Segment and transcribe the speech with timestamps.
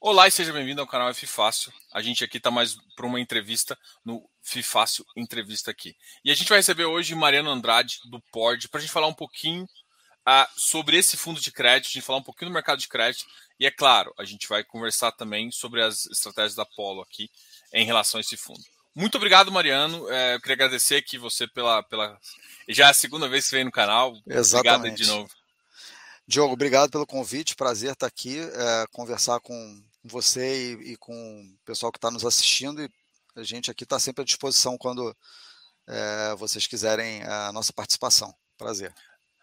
[0.00, 1.72] Olá e seja bem-vindo ao canal F Fácil.
[1.92, 5.96] A gente aqui está mais para uma entrevista no F Fácil Entrevista aqui.
[6.24, 9.14] E a gente vai receber hoje Mariano Andrade, do PORD, para a gente falar um
[9.14, 12.86] pouquinho uh, sobre esse fundo de crédito, a gente falar um pouquinho do mercado de
[12.86, 13.24] crédito.
[13.58, 17.28] E é claro, a gente vai conversar também sobre as estratégias da Polo aqui
[17.74, 18.62] em relação a esse fundo.
[18.94, 20.08] Muito obrigado, Mariano.
[20.10, 22.16] É, eu queria agradecer aqui você pela, pela.
[22.68, 24.16] Já é a segunda vez que vem no canal.
[24.28, 24.76] Exatamente.
[24.76, 25.30] Obrigado de novo.
[26.24, 27.56] Diogo, obrigado pelo convite.
[27.56, 32.24] Prazer estar aqui, é, conversar com você e, e com o pessoal que está nos
[32.24, 32.82] assistindo.
[32.82, 32.90] E
[33.36, 35.16] a gente aqui está sempre à disposição quando
[35.86, 38.34] é, vocês quiserem a nossa participação.
[38.56, 38.92] Prazer.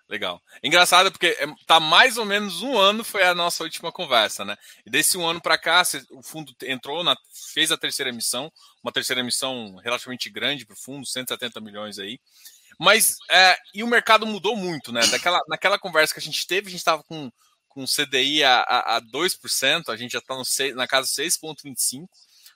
[0.08, 0.40] Legal.
[0.62, 4.56] Engraçado porque tá mais ou menos um ano foi a nossa última conversa, né?
[4.86, 7.18] E desse um ano para cá, o fundo entrou, na,
[7.54, 8.52] fez a terceira emissão,
[8.84, 12.20] uma terceira emissão relativamente grande para o fundo, 170 milhões aí.
[12.80, 15.02] Mas é, e o mercado mudou muito, né?
[15.08, 17.32] Daquela, naquela conversa que a gente teve, a gente estava com,
[17.76, 20.34] com CDI a, a, a 2%, a gente já está
[20.74, 22.08] na casa 6,25%.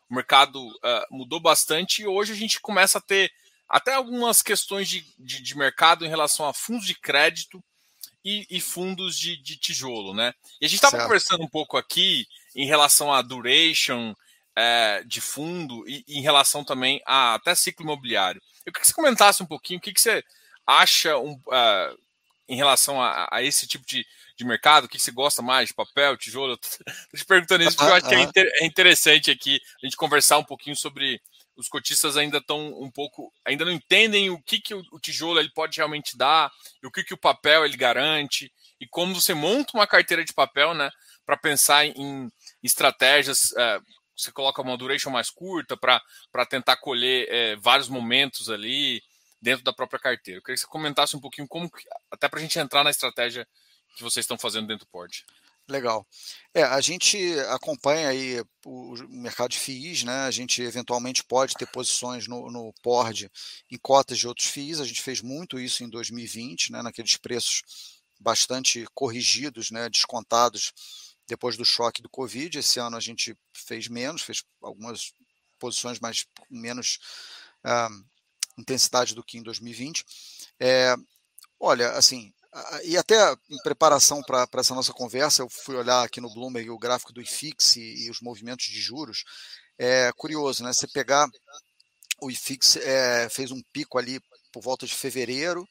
[0.09, 3.29] O mercado uh, mudou bastante e hoje a gente começa a ter
[3.67, 7.63] até algumas questões de, de, de mercado em relação a fundos de crédito
[8.25, 10.33] e, e fundos de, de, tijolo, né?
[10.59, 14.15] E a gente estava conversando um pouco aqui em relação à duration
[14.55, 18.41] é, de fundo e, e, em relação também a até ciclo imobiliário.
[18.65, 20.23] Eu queria que você comentasse um pouquinho o que, que você
[20.65, 21.97] acha um, uh,
[22.49, 24.05] em relação a, a, esse tipo de,
[24.39, 26.53] de mercado, o que você gosta mais, de papel, tijolo?
[26.63, 29.97] Estou te perguntando isso porque eu acho que é, inter, é interessante aqui a gente
[29.97, 31.21] conversar um pouquinho sobre
[31.57, 35.51] os cotistas ainda estão um pouco, ainda não entendem o que, que o, tijolo ele
[35.51, 36.49] pode realmente dar,
[36.81, 40.31] e o que, que o papel ele garante, e como você monta uma carteira de
[40.31, 40.89] papel, né,
[41.25, 42.31] para pensar em
[42.63, 43.81] estratégias, é,
[44.15, 49.03] você coloca uma duration mais curta para tentar colher é, vários momentos ali
[49.41, 50.39] dentro da própria carteira.
[50.39, 51.69] Eu queria que você comentasse um pouquinho como,
[52.09, 53.45] até para a gente entrar na estratégia
[53.99, 55.23] que vocês estão fazendo dentro do Port.
[55.67, 56.07] Legal.
[56.53, 57.17] É, a gente
[57.51, 60.21] acompanha aí o mercado de FIIs, né?
[60.21, 63.29] A gente eventualmente pode ter posições no, no PORD
[63.69, 64.79] em cotas de outros FIIs.
[64.79, 66.81] A gente fez muito isso em 2020, né?
[66.81, 67.61] Naqueles preços
[68.19, 69.87] bastante corrigidos, né?
[69.89, 70.73] Descontados
[71.27, 72.57] depois do choque do Covid.
[72.57, 75.13] Esse ano a gente fez menos, fez algumas
[75.59, 76.97] posições mais menos
[77.63, 78.09] uh,
[78.57, 80.03] intensidade do que em 2020.
[80.59, 80.95] É,
[81.59, 82.33] olha, assim,
[82.83, 86.79] e até em preparação para essa nossa conversa, eu fui olhar aqui no Bloomberg o
[86.79, 89.23] gráfico do IFIX e, e os movimentos de juros.
[89.77, 90.73] É curioso, né?
[90.73, 91.27] Você pegar
[92.21, 94.19] o IFIX é, fez um pico ali
[94.51, 95.67] por volta de fevereiro,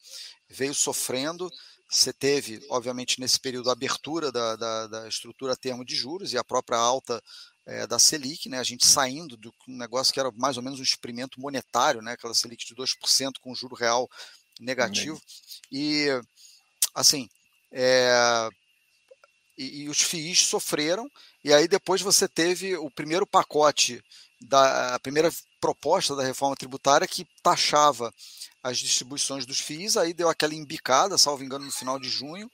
[0.48, 1.50] veio sofrendo.
[1.90, 6.38] Você teve, obviamente, nesse período a abertura da, da, da estrutura termo de juros e
[6.38, 7.20] a própria alta
[7.66, 8.58] é, da Selic, né?
[8.58, 12.12] A gente saindo do negócio que era mais ou menos um experimento monetário, né?
[12.12, 14.08] Aquela Selic de 2% com juro real
[14.60, 15.20] negativo.
[15.70, 16.08] E
[16.94, 17.28] assim,
[17.72, 18.48] é,
[19.56, 21.10] e, e, os FIIs sofreram,
[21.44, 24.02] e aí depois você teve o primeiro pacote,
[24.40, 28.14] da a primeira proposta da reforma tributária que taxava
[28.62, 32.50] as distribuições dos FIIs, aí deu aquela embicada, salvo engano, no final de junho,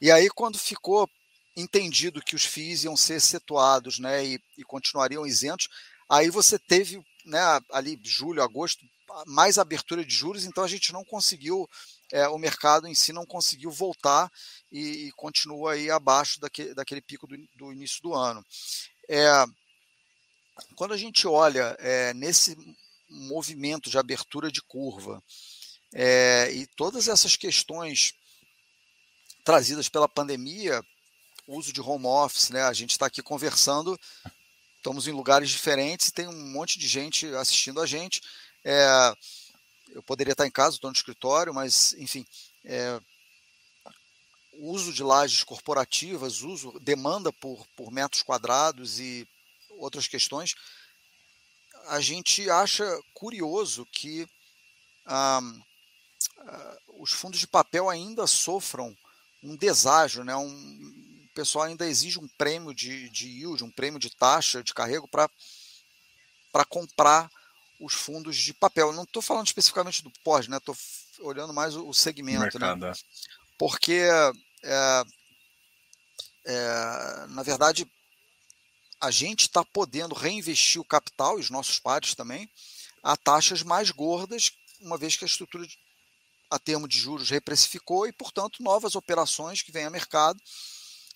[0.00, 1.08] e aí quando ficou
[1.56, 5.68] entendido que os FIIs iam ser excetuados né, e, e continuariam isentos,
[6.08, 7.40] aí você teve né,
[7.72, 8.84] ali julho, agosto,
[9.26, 11.68] mais abertura de juros, então a gente não conseguiu
[12.12, 14.30] é, o mercado em si não conseguiu voltar
[14.70, 18.44] e, e continua aí abaixo daquele, daquele pico do, do início do ano.
[19.08, 19.44] É,
[20.76, 22.56] quando a gente olha é, nesse
[23.08, 25.22] movimento de abertura de curva
[25.92, 28.14] é, e todas essas questões
[29.44, 30.82] trazidas pela pandemia,
[31.46, 32.62] uso de home office, né?
[32.62, 33.98] A gente está aqui conversando,
[34.76, 38.20] estamos em lugares diferentes, tem um monte de gente assistindo a gente.
[38.64, 39.14] É,
[39.92, 42.26] eu poderia estar em casa, estou no escritório, mas, enfim,
[42.64, 43.00] é,
[44.60, 49.26] uso de lajes corporativas, uso, demanda por, por metros quadrados e
[49.78, 50.54] outras questões,
[51.88, 52.84] a gente acha
[53.14, 54.28] curioso que
[55.06, 55.40] ah,
[56.38, 58.96] ah, os fundos de papel ainda sofram
[59.42, 60.36] um deságio, né?
[60.36, 64.74] um, o pessoal ainda exige um prêmio de, de yield, um prêmio de taxa de
[64.74, 67.30] carrego para comprar
[67.80, 68.92] os fundos de papel.
[68.92, 70.58] Não estou falando especificamente do pós, né?
[70.58, 70.76] Estou
[71.20, 72.68] olhando mais o, segmento, né?
[72.88, 72.92] É.
[73.58, 74.02] Porque
[74.62, 75.04] é,
[76.46, 77.90] é, na verdade
[79.00, 82.50] a gente está podendo reinvestir o capital e os nossos pares também
[83.02, 85.78] a taxas mais gordas, uma vez que a estrutura de,
[86.50, 90.38] a termo de juros reprecificou e, portanto, novas operações que vêm a mercado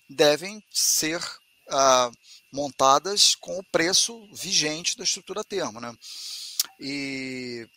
[0.09, 1.21] devem ser
[1.69, 2.11] ah,
[2.51, 5.95] montadas com o preço vigente da estrutura a termo, né?
[6.79, 7.67] E,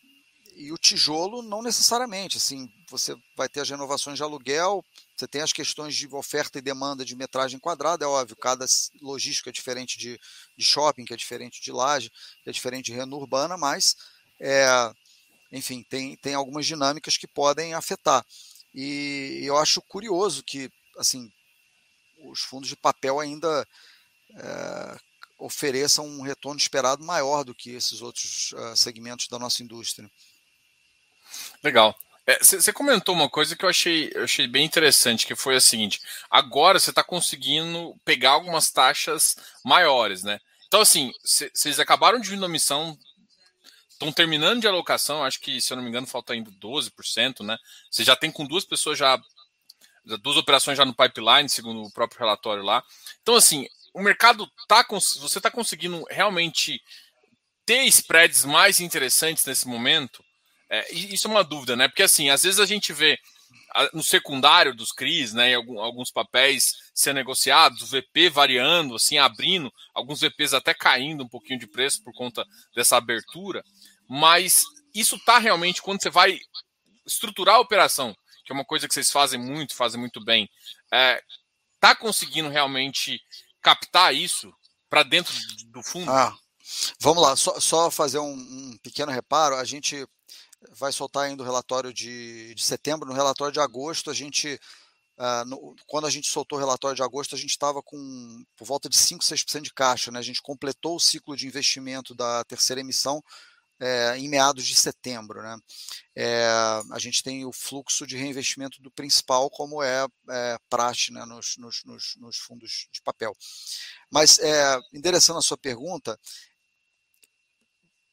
[0.57, 4.85] e o tijolo não necessariamente, assim, você vai ter as renovações de aluguel,
[5.17, 8.67] Você tem as questões de oferta e demanda de metragem quadrada, é óbvio, cada
[9.01, 10.19] logística é diferente de,
[10.57, 12.11] de shopping, que é diferente de laje,
[12.43, 13.95] que é diferente de renda urbana, mas,
[14.41, 14.67] é,
[15.53, 18.25] enfim, tem, tem algumas dinâmicas que podem afetar.
[18.75, 21.31] E eu acho curioso que, assim,
[22.31, 23.67] os fundos de papel ainda
[24.35, 24.99] é,
[25.39, 30.11] ofereçam um retorno esperado maior do que esses outros uh, segmentos da nossa indústria.
[31.63, 31.97] Legal.
[32.43, 35.61] Você é, comentou uma coisa que eu achei, eu achei bem interessante, que foi a
[35.61, 40.39] seguinte: agora você está conseguindo pegar algumas taxas maiores, né?
[40.67, 42.99] Então, assim, vocês acabaram de vir na missão,
[43.89, 47.57] estão terminando de alocação, acho que, se eu não me engano, falta ainda 12%, né?
[47.91, 49.19] Você já tem com duas pessoas já,
[50.21, 52.85] duas operações já no pipeline, segundo o próprio relatório lá.
[53.23, 53.67] Então, assim,
[53.99, 56.81] o mercado tá, você está conseguindo realmente
[57.67, 60.25] ter spreads mais interessantes nesse momento?
[60.71, 61.89] É, isso é uma dúvida, né?
[61.89, 63.19] Porque assim, às vezes a gente vê
[63.93, 70.21] no secundário dos CRIs, né, alguns papéis sendo negociados, o VP variando, assim, abrindo, alguns
[70.21, 73.63] VPs até caindo um pouquinho de preço por conta dessa abertura,
[74.09, 76.41] mas isso está realmente, quando você vai
[77.07, 80.49] estruturar a operação, que é uma coisa que vocês fazem muito, fazem muito bem,
[80.93, 81.23] é,
[81.79, 83.21] tá conseguindo realmente
[83.63, 84.53] captar isso
[84.89, 85.35] para dentro
[85.67, 86.11] do fundo?
[86.11, 86.37] Ah,
[87.01, 90.07] vamos lá, só, só fazer um, um pequeno reparo, a gente
[90.71, 93.09] vai soltar ainda o relatório de, de setembro.
[93.09, 94.59] No relatório de agosto, a gente,
[95.19, 98.65] uh, no, quando a gente soltou o relatório de agosto, a gente estava com por
[98.65, 100.11] volta de 5, 6% de caixa.
[100.11, 100.19] Né?
[100.19, 103.23] A gente completou o ciclo de investimento da terceira emissão
[103.81, 105.43] é, em meados de setembro.
[105.43, 105.59] Né?
[106.15, 106.47] É,
[106.91, 111.25] a gente tem o fluxo de reinvestimento do principal, como é, é praxe né?
[111.25, 111.85] nos, nos,
[112.17, 113.37] nos, fundos de papel.
[114.11, 116.19] Mas, é, endereçando a sua pergunta,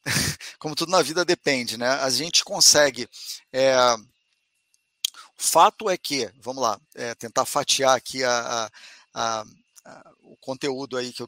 [0.58, 1.88] como tudo na vida depende, né?
[1.88, 3.08] A gente consegue.
[5.38, 6.80] O fato é que, vamos lá,
[7.18, 8.70] tentar fatiar aqui a,
[9.12, 9.44] a,
[9.84, 11.24] a, o conteúdo aí que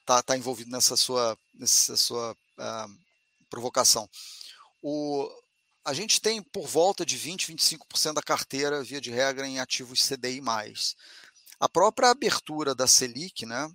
[0.00, 2.36] está tá envolvido nessa sua, nessa sua
[3.52, 4.08] provocação.
[4.80, 5.28] O,
[5.84, 10.08] a gente tem por volta de 20, 25% da carteira, via de regra, em ativos
[10.08, 10.40] CDI.
[11.60, 13.70] A própria abertura da Selic, né,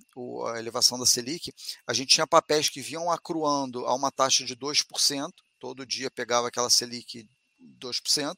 [0.52, 1.54] a elevação da Selic,
[1.86, 6.48] a gente tinha papéis que vinham acruando a uma taxa de 2%, todo dia pegava
[6.48, 7.30] aquela Selic
[7.80, 8.36] 2%,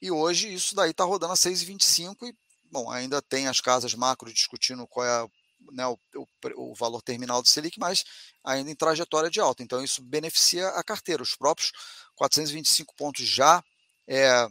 [0.00, 2.34] e hoje isso daí está rodando a 6,25% e,
[2.70, 5.28] bom, ainda tem as casas macro discutindo qual é
[5.72, 6.26] né, o, o,
[6.70, 8.04] o, valor terminal do Selic, mas
[8.44, 9.62] ainda em trajetória de alta.
[9.62, 11.22] Então, isso beneficia a carteira.
[11.22, 11.72] Os próprios
[12.14, 13.62] 425 pontos já
[14.06, 14.48] é,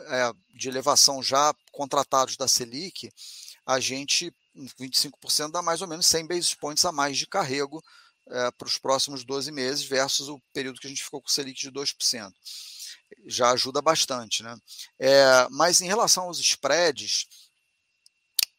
[0.00, 3.12] é, de elevação já contratados da Selic,
[3.66, 4.34] a gente,
[4.78, 7.82] 25%, dá mais ou menos 100 basis points a mais de carrego
[8.28, 11.30] é, para os próximos 12 meses, versus o período que a gente ficou com o
[11.30, 12.32] Selic de 2%.
[13.26, 14.42] Já ajuda bastante.
[14.42, 14.56] Né?
[14.98, 17.26] É, mas em relação aos spreads,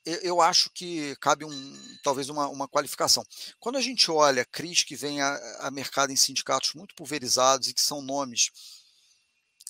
[0.06, 3.25] eu acho que cabe um, talvez uma, uma qualificação.
[3.59, 7.74] Quando a gente olha CRIs que vem a, a mercado em sindicatos muito pulverizados e
[7.74, 8.51] que são nomes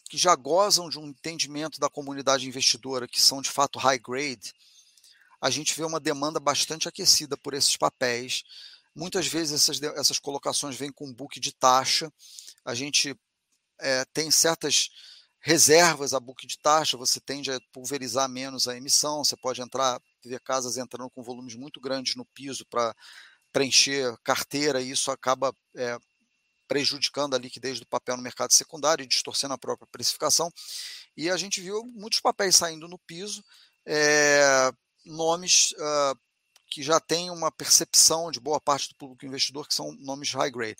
[0.09, 4.53] que já gozam de um entendimento da comunidade investidora, que são de fato high grade,
[5.39, 8.43] a gente vê uma demanda bastante aquecida por esses papéis.
[8.93, 12.11] Muitas vezes essas, essas colocações vêm com um book de taxa.
[12.63, 13.17] A gente
[13.79, 14.89] é, tem certas
[15.41, 19.99] reservas a book de taxa, você tende a pulverizar menos a emissão, você pode entrar,
[20.23, 22.95] ver casas entrando com volumes muito grandes no piso para
[23.51, 25.97] preencher carteira, e isso acaba é,
[26.67, 30.49] prejudicando a liquidez do papel no mercado secundário e distorcendo a própria precificação.
[31.17, 33.43] E a gente viu muitos papéis saindo no piso,
[33.85, 34.71] é,
[35.03, 36.17] nomes uh,
[36.69, 40.51] que já têm uma percepção de boa parte do público investidor que são nomes high
[40.51, 40.77] grade.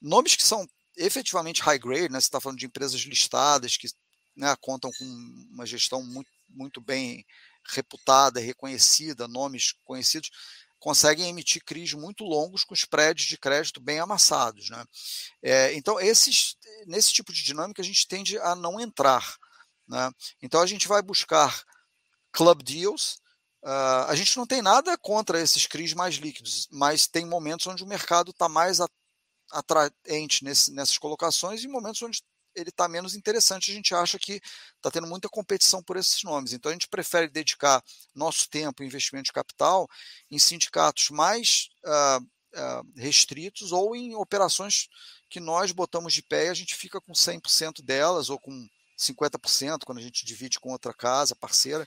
[0.00, 0.66] Nomes que são
[0.96, 3.88] efetivamente high grade, né, você está falando de empresas listadas que
[4.36, 5.04] né, contam com
[5.50, 7.24] uma gestão muito, muito bem
[7.68, 10.30] reputada, reconhecida, nomes conhecidos,
[10.78, 14.70] conseguem emitir CRIs muito longos com spreads de crédito bem amassados.
[14.70, 14.84] Né?
[15.42, 19.36] É, então, esses, nesse tipo de dinâmica, a gente tende a não entrar.
[19.88, 20.10] Né?
[20.42, 21.64] Então, a gente vai buscar
[22.32, 23.18] club deals.
[23.64, 27.82] Uh, a gente não tem nada contra esses CRIs mais líquidos, mas tem momentos onde
[27.82, 28.80] o mercado está mais
[29.52, 32.22] atraente nesse, nessas colocações e momentos onde
[32.54, 33.70] ele está menos interessante.
[33.70, 34.40] A gente acha que
[34.76, 36.52] está tendo muita competição por esses nomes.
[36.52, 37.82] Então a gente prefere dedicar
[38.14, 39.88] nosso tempo e investimento de capital
[40.30, 44.88] em sindicatos mais uh, uh, restritos ou em operações
[45.28, 48.66] que nós botamos de pé e a gente fica com 100% delas ou com
[48.98, 51.86] 50% quando a gente divide com outra casa, parceira,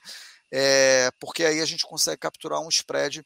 [0.51, 3.25] é, porque aí a gente consegue capturar um spread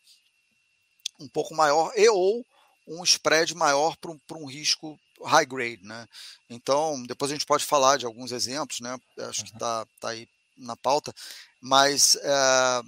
[1.20, 2.46] um pouco maior e ou
[2.88, 6.08] um spread maior para um, um risco high grade, né?
[6.50, 8.98] Então, depois a gente pode falar de alguns exemplos, né?
[9.20, 9.46] Acho uhum.
[9.48, 11.14] que está tá aí na pauta,
[11.62, 12.82] mas é,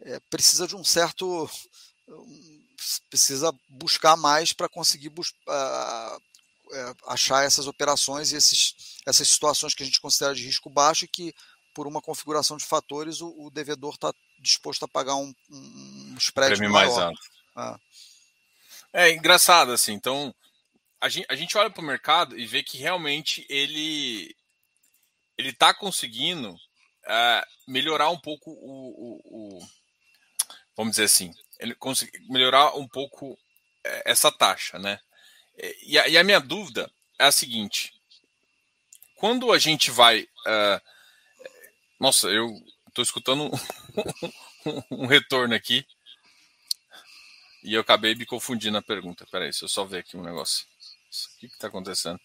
[0.00, 1.48] é, precisa de um certo.
[3.08, 6.22] precisa buscar mais para conseguir bus uh,
[7.06, 8.74] achar essas operações e esses,
[9.06, 11.34] essas situações que a gente considera de risco baixo e que,
[11.74, 16.56] por uma configuração de fatores, o, o devedor está disposto a pagar um, um spread
[16.56, 16.88] Prêmio maior.
[16.88, 17.20] mais alto.
[17.54, 17.78] Ah.
[18.92, 19.92] É engraçado, assim.
[19.92, 20.34] Então,
[21.00, 24.36] a gente, a gente olha para o mercado e vê que realmente ele
[25.36, 29.68] ele está conseguindo uh, melhorar um pouco o, o, o,
[30.76, 33.38] vamos dizer assim, ele consegue melhorar um pouco
[33.82, 35.00] eh, essa taxa, né?
[35.84, 37.92] E a, e a minha dúvida é a seguinte:
[39.16, 40.80] quando a gente vai, uh,
[41.98, 42.48] nossa, eu
[42.88, 43.50] estou escutando
[44.90, 45.86] um, um retorno aqui
[47.62, 49.26] e eu acabei me confundindo na pergunta.
[49.30, 50.66] Peraí, deixa eu só ver aqui um negócio.
[51.36, 52.20] O que está acontecendo?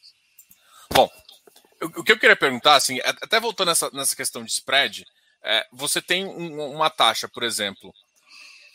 [0.91, 1.09] Bom,
[1.81, 5.05] o que eu queria perguntar, assim, até voltando nessa, nessa questão de spread,
[5.43, 7.93] é, você tem um, uma taxa, por exemplo,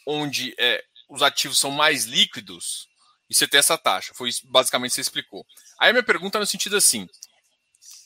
[0.06, 2.88] onde é, os ativos são mais líquidos
[3.28, 4.14] e você tem essa taxa.
[4.14, 5.44] Foi basicamente você explicou.
[5.78, 7.08] Aí a minha pergunta é no sentido assim: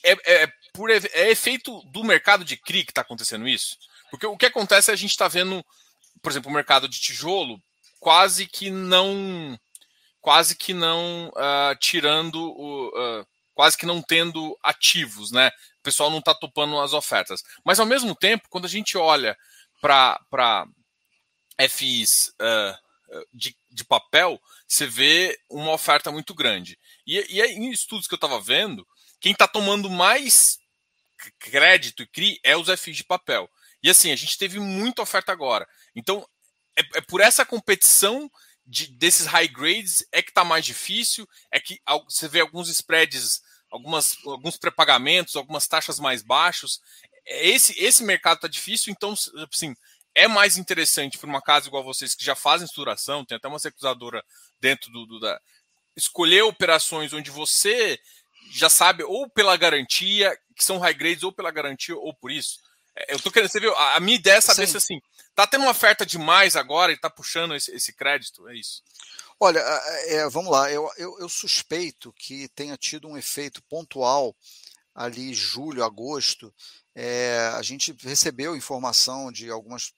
[0.05, 3.77] é, é, por, é efeito do mercado de CRI que está acontecendo isso?
[4.11, 5.65] Porque o que acontece é a gente está vendo,
[6.23, 7.61] por exemplo, o mercado de tijolo
[8.01, 9.59] quase que não
[10.27, 12.89] quase que não uh, tirando o.
[12.89, 15.51] Uh, quase que não tendo ativos, né?
[15.79, 17.43] O pessoal não está topando as ofertas.
[17.65, 19.37] Mas ao mesmo tempo, quando a gente olha
[19.81, 20.67] para
[21.71, 26.79] FIs uh, de, de, papel, você vê uma oferta muito grande.
[27.07, 28.87] E, e em estudos que eu estava vendo,
[29.21, 30.59] quem está tomando mais
[31.39, 33.49] crédito e CRI é os FIs de papel.
[33.83, 35.67] E assim, a gente teve muita oferta agora.
[35.95, 36.27] Então,
[36.79, 38.31] é, é por essa competição
[38.67, 43.43] de, desses high grades é que está mais difícil, é que você vê alguns spreads,
[43.71, 46.81] algumas, alguns pré-pagamentos, algumas taxas mais baixos.
[47.25, 49.15] É, esse, esse mercado está difícil, então,
[49.53, 49.75] assim,
[50.15, 53.59] é mais interessante para uma casa igual vocês que já fazem estruturação, tem até uma
[53.59, 54.25] securizadora
[54.61, 55.41] dentro do, do, da.
[55.95, 57.99] Escolher operações onde você
[58.51, 62.61] já sabe, ou pela garantia, que são high grades, ou pela garantia, ou por isso.
[62.97, 63.75] É, eu tô querendo, você viu?
[63.77, 64.73] A minha ideia é saber Sim.
[64.73, 65.03] se assim,
[65.35, 68.83] tá tendo uma oferta demais agora e tá puxando esse, esse crédito, é isso.
[69.39, 69.61] Olha,
[70.07, 74.35] é, vamos lá, eu, eu, eu, suspeito que tenha tido um efeito pontual
[74.95, 76.53] ali julho, agosto.
[76.95, 79.93] É, a gente recebeu informação de algumas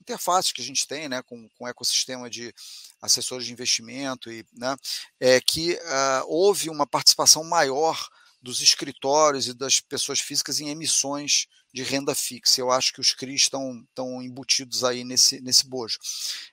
[0.00, 2.54] interfaces que a gente tem né, com, com o ecossistema de
[3.02, 4.76] assessores de investimento, e, né,
[5.18, 8.08] é, que uh, houve uma participação maior
[8.40, 12.58] dos escritórios e das pessoas físicas em emissões de renda fixa.
[12.58, 15.98] Eu acho que os CRIs estão, estão embutidos aí nesse, nesse bojo.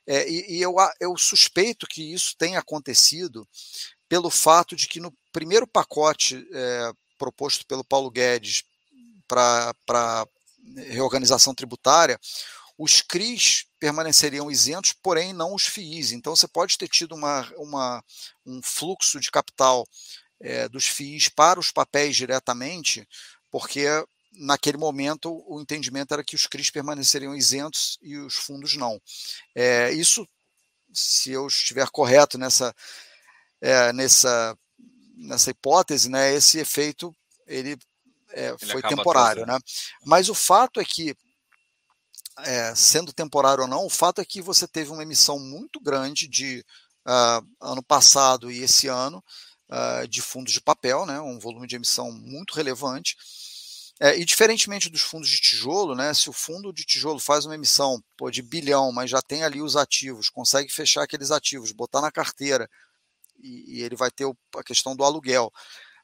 [0.05, 3.47] É, e, e eu, eu suspeito que isso tenha acontecido
[4.09, 8.65] pelo fato de que no primeiro pacote é, proposto pelo Paulo Guedes
[9.25, 10.27] para
[10.89, 12.19] reorganização tributária,
[12.77, 16.11] os CRIs permaneceriam isentos, porém não os FIIs.
[16.11, 18.03] Então você pode ter tido uma, uma,
[18.45, 19.87] um fluxo de capital
[20.41, 23.07] é, dos FIIs para os papéis diretamente,
[23.49, 23.85] porque
[24.35, 29.01] naquele momento o entendimento era que os CRIs permaneceriam isentos e os fundos não.
[29.55, 30.27] É, isso,
[30.93, 32.73] se eu estiver correto nessa,
[33.61, 34.57] é, nessa,
[35.15, 37.15] nessa hipótese, né, esse efeito
[37.47, 37.77] ele,
[38.31, 39.45] é, ele foi temporário.
[39.45, 39.57] Né?
[40.05, 41.15] Mas o fato é que,
[42.39, 46.27] é, sendo temporário ou não, o fato é que você teve uma emissão muito grande
[46.27, 46.65] de
[47.07, 49.23] uh, ano passado e esse ano
[49.69, 53.15] uh, de fundos de papel, né, um volume de emissão muito relevante.
[53.99, 57.55] É, e diferentemente dos fundos de tijolo, né, se o fundo de tijolo faz uma
[57.55, 62.01] emissão pô, de bilhão, mas já tem ali os ativos, consegue fechar aqueles ativos, botar
[62.01, 62.67] na carteira,
[63.39, 65.51] e, e ele vai ter o, a questão do aluguel.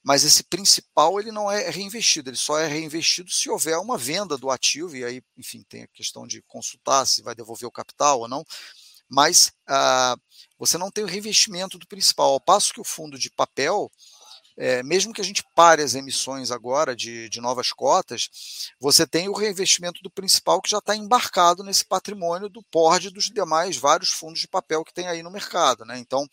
[0.03, 4.38] Mas esse principal ele não é reinvestido, ele só é reinvestido se houver uma venda
[4.38, 8.22] do ativo, e aí, enfim, tem a questão de consultar se vai devolver o capital
[8.22, 8.46] ou não.
[9.10, 10.15] Mas ah,
[10.58, 12.31] você não tem o reinvestimento do principal.
[12.31, 13.91] Ao passo que o fundo de papel,
[14.62, 19.30] é, mesmo que a gente pare as emissões agora de, de novas cotas, você tem
[19.30, 24.10] o reinvestimento do principal que já está embarcado nesse patrimônio do PORD dos demais vários
[24.10, 25.86] fundos de papel que tem aí no mercado.
[25.86, 25.98] Né?
[25.98, 26.28] Então,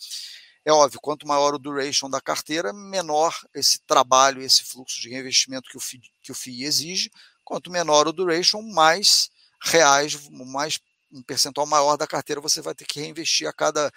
[0.65, 5.71] é óbvio, quanto maior o duration da carteira, menor esse trabalho, esse fluxo de reinvestimento
[5.71, 7.13] que o FII, que o FII exige.
[7.45, 9.31] Quanto menor o duration, mais
[9.63, 10.81] reais, mais
[11.13, 13.93] um percentual maior da carteira você vai ter que reinvestir a cada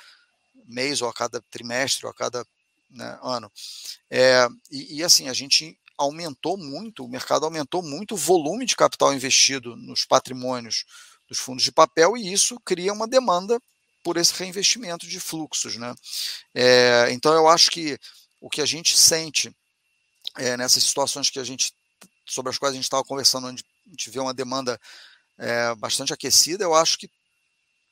[0.67, 2.45] mês ou a cada trimestre ou a cada
[2.89, 3.51] né, ano.
[4.09, 8.75] É, e, e, assim, a gente aumentou muito, o mercado aumentou muito o volume de
[8.75, 10.85] capital investido nos patrimônios
[11.27, 13.61] dos fundos de papel e isso cria uma demanda
[14.03, 15.75] por esse reinvestimento de fluxos.
[15.75, 15.93] Né?
[16.55, 17.99] É, então eu acho que
[18.39, 19.53] o que a gente sente
[20.37, 21.73] é, nessas situações que a gente
[22.25, 24.79] sobre as quais a gente estava conversando a gente vê uma demanda
[25.37, 27.09] é, bastante aquecida, eu acho que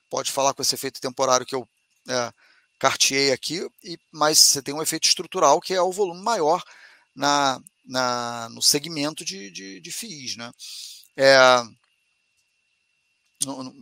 [0.10, 1.68] pode falar com esse efeito temporário que eu
[2.08, 2.32] é,
[2.80, 6.64] carteei aqui, e, mas você tem um efeito estrutural que é o volume maior
[7.16, 10.36] na, na, no segmento de, de, de FIIs.
[10.38, 10.52] Né?
[11.16, 11.64] É,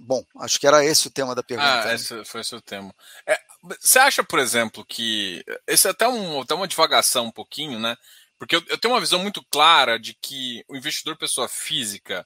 [0.06, 1.90] bom, acho que era esse o tema da pergunta.
[1.90, 2.94] Ah, esse foi esse o tema.
[3.28, 3.40] É,
[3.82, 5.44] você acha, por exemplo, que.
[5.68, 7.98] Esse é até, um, até uma divagação um pouquinho, né?
[8.38, 12.26] Porque eu, eu tenho uma visão muito clara de que o investidor pessoa física,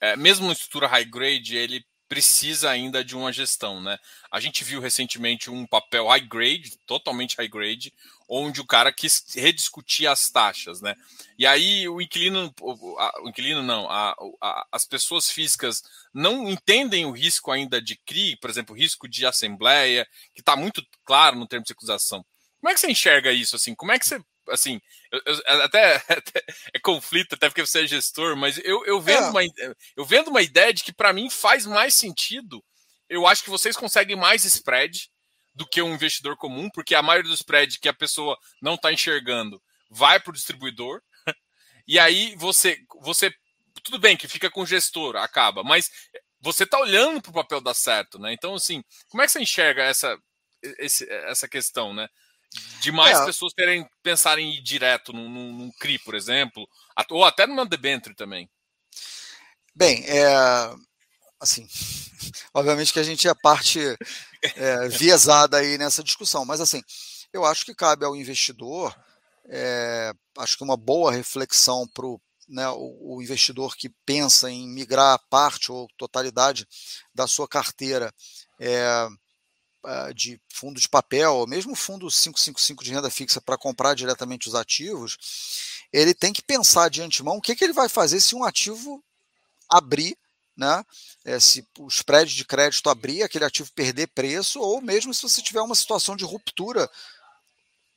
[0.00, 3.98] é, mesmo em estrutura high grade, ele precisa ainda de uma gestão, né?
[4.30, 7.92] A gente viu recentemente um papel high grade, totalmente high grade,
[8.28, 10.94] onde o cara quis rediscutir as taxas, né?
[11.38, 15.82] E aí o inquilino, o, inquilino não, a, a, as pessoas físicas
[16.12, 20.56] não entendem o risco ainda de CRI, por exemplo, o risco de assembleia, que está
[20.56, 22.24] muito claro no termo de acusação.
[22.60, 23.74] Como é que você enxerga isso assim?
[23.74, 27.86] Como é que você assim, eu, eu, até, até, é conflito, até porque você é
[27.86, 29.30] gestor, mas eu, eu vendo, é.
[29.30, 29.40] uma,
[29.96, 32.64] eu vendo uma ideia de que para mim faz mais sentido.
[33.08, 35.10] Eu acho que vocês conseguem mais spread
[35.54, 38.92] do que um investidor comum, porque a maioria do spread que a pessoa não está
[38.92, 41.00] enxergando vai para o distribuidor.
[41.86, 43.30] E aí você, você,
[43.82, 45.90] tudo bem que fica com o gestor, acaba, mas
[46.40, 48.32] você está olhando para o papel dar certo, né?
[48.32, 50.18] Então, assim, como é que você enxerga essa,
[50.78, 52.08] esse, essa questão, né?
[52.80, 53.24] De mais é.
[53.24, 56.68] pessoas terem pensarem em ir direto num, num, num CRI, por exemplo,
[57.10, 58.48] ou até numa debenture também?
[59.74, 60.26] Bem, é,
[61.40, 61.66] assim,
[62.54, 63.80] obviamente que a gente é parte
[64.42, 66.82] é, viesada aí nessa discussão, mas assim,
[67.32, 68.94] eu acho que cabe ao investidor,
[69.46, 72.06] é, acho que uma boa reflexão para
[72.48, 76.66] né, o, o investidor que pensa em migrar parte ou totalidade
[77.14, 78.12] da sua carteira
[78.60, 79.08] é,
[80.14, 84.54] de fundo de papel, ou mesmo fundo 555 de renda fixa para comprar diretamente os
[84.54, 85.16] ativos,
[85.92, 89.02] ele tem que pensar de antemão o que, que ele vai fazer se um ativo
[89.68, 90.16] abrir,
[90.56, 90.84] né?
[91.24, 95.42] É, se o spread de crédito abrir, aquele ativo perder preço, ou mesmo se você
[95.42, 96.88] tiver uma situação de ruptura,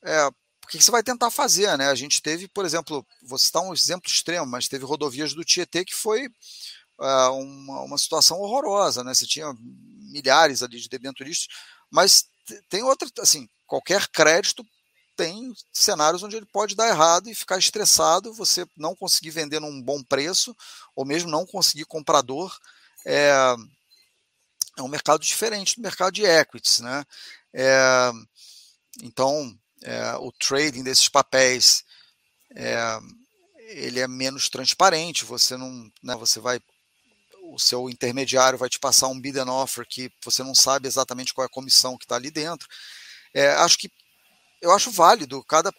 [0.03, 1.87] é, o que você vai tentar fazer, né?
[1.87, 5.85] A gente teve, por exemplo, vou citar um exemplo extremo, mas teve rodovias do Tietê
[5.85, 6.27] que foi
[6.99, 9.13] uh, uma, uma situação horrorosa, né?
[9.13, 9.55] Você tinha
[10.11, 11.47] milhares ali de debenturistas
[11.89, 12.25] mas
[12.69, 14.65] tem outra, assim, qualquer crédito
[15.15, 19.81] tem cenários onde ele pode dar errado e ficar estressado, você não conseguir vender num
[19.81, 20.55] bom preço,
[20.95, 22.55] ou mesmo não conseguir comprador.
[23.05, 23.55] É,
[24.77, 27.03] é um mercado diferente do mercado de equities, né?
[27.51, 28.11] É,
[29.01, 31.83] então, é, o trading desses papéis
[32.55, 32.99] é,
[33.67, 36.59] ele é menos transparente, você não, né, você vai
[37.53, 41.33] o seu intermediário vai te passar um bid and offer que você não sabe exatamente
[41.33, 42.67] qual é a comissão que está ali dentro.
[43.33, 43.91] É, acho que
[44.61, 45.71] eu acho válido cada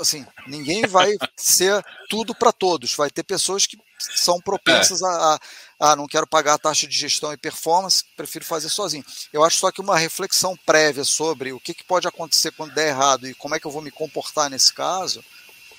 [0.00, 5.04] assim ninguém vai ser tudo para todos vai ter pessoas que são propensas é.
[5.04, 9.04] a, a, a, não quero pagar a taxa de gestão e performance prefiro fazer sozinho
[9.32, 12.88] eu acho só que uma reflexão prévia sobre o que, que pode acontecer quando der
[12.88, 15.22] errado e como é que eu vou me comportar nesse caso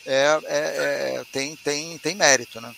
[0.05, 2.73] é, é, é tem tem tem mérito né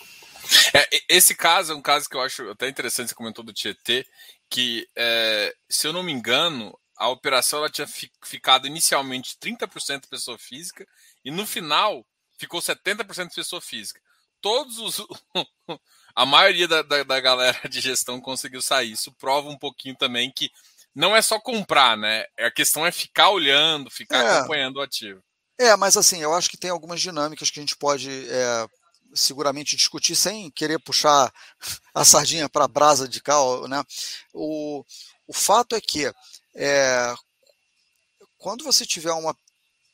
[0.73, 4.05] é, esse caso é um caso que eu acho até interessante, você comentou do Tietê,
[4.49, 7.87] que, é, se eu não me engano, a operação ela tinha
[8.23, 10.87] ficado inicialmente 30% pessoa física
[11.23, 12.05] e no final
[12.37, 14.01] ficou 70% pessoa física.
[14.41, 15.05] Todos os.
[16.15, 18.91] a maioria da, da, da, galera de gestão conseguiu sair.
[18.91, 20.49] Isso prova um pouquinho também que
[20.93, 22.25] não é só comprar, né?
[22.39, 24.37] A questão é ficar olhando, ficar é.
[24.37, 25.21] acompanhando o ativo.
[25.59, 28.67] É, mas assim, eu acho que tem algumas dinâmicas que a gente pode é,
[29.13, 31.31] seguramente discutir sem querer puxar
[31.93, 33.83] a sardinha para a brasa de cal, né?
[34.33, 34.83] O,
[35.27, 36.11] o fato é que
[36.55, 37.15] é,
[38.37, 39.35] quando você tiver uma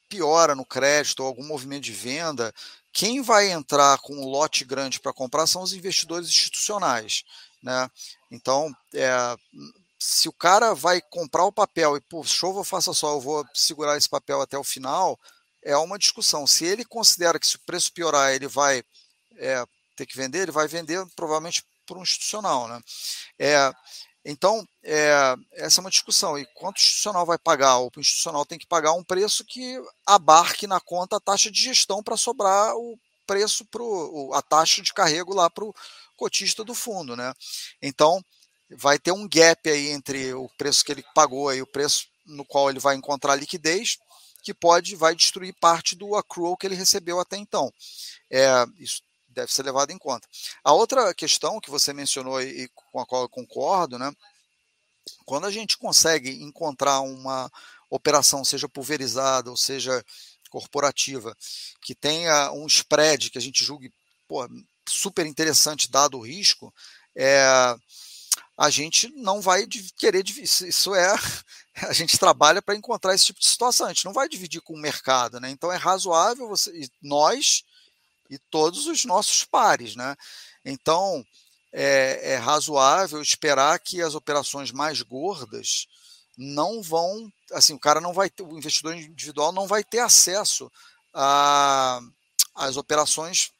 [0.10, 2.54] piora no crédito ou algum movimento de venda,
[2.91, 7.23] quem vai entrar com um lote grande para comprar são os investidores institucionais,
[7.63, 7.89] né?
[8.30, 9.36] Então, é,
[9.99, 13.97] se o cara vai comprar o papel e, pô, show, faça só, eu vou segurar
[13.97, 15.19] esse papel até o final,
[15.63, 16.45] é uma discussão.
[16.45, 18.84] Se ele considera que se o preço piorar, ele vai
[19.38, 19.65] é,
[19.96, 22.67] ter que vender, ele vai vender provavelmente por um institucional.
[22.67, 22.82] Né?
[23.39, 23.72] É,
[24.26, 26.38] então, é, essa é uma discussão.
[26.38, 27.80] E quanto o institucional vai pagar?
[27.80, 32.02] O institucional tem que pagar um preço que abarque na conta a taxa de gestão
[32.02, 35.76] para sobrar o preço, pro, a taxa de carrego lá para o
[36.15, 37.15] cotista do fundo.
[37.15, 37.34] Né?
[37.82, 38.24] Então,
[38.69, 42.46] vai ter um gap aí entre o preço que ele pagou e o preço no
[42.46, 43.98] qual ele vai encontrar liquidez,
[44.41, 47.72] que pode vai destruir parte do accrual que ele recebeu até então.
[48.30, 49.02] É, isso
[49.34, 50.28] deve ser levado em conta.
[50.63, 54.12] A outra questão que você mencionou e com a qual eu concordo, né?
[55.26, 57.52] Quando a gente consegue encontrar uma
[57.89, 60.04] operação, seja pulverizada ou seja
[60.50, 61.36] corporativa,
[61.82, 63.91] que tenha um spread que a gente julgue
[64.28, 64.48] pô,
[64.88, 66.74] super interessante dado o risco,
[67.15, 67.76] é,
[68.58, 69.65] a gente não vai
[69.98, 71.15] querer isso é
[71.88, 74.74] a gente trabalha para encontrar esse tipo de situação a gente não vai dividir com
[74.74, 77.63] o mercado né então é razoável você nós
[78.34, 80.15] e todos os nossos pares né
[80.65, 81.26] então
[81.72, 85.88] é, é razoável esperar que as operações mais gordas
[86.38, 90.72] não vão assim o cara não vai o investidor individual não vai ter acesso
[91.13, 92.00] a
[92.56, 93.52] as operações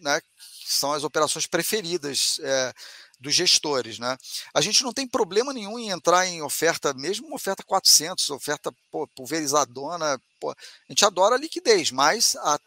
[0.00, 2.74] né que são as operações preferidas é,
[3.18, 3.98] dos gestores.
[3.98, 4.16] Né?
[4.54, 8.72] A gente não tem problema nenhum em entrar em oferta, mesmo uma oferta 400, oferta
[8.90, 10.20] pô, pulverizadona.
[10.40, 10.56] Pô, a
[10.88, 12.58] gente adora liquidez, mas a,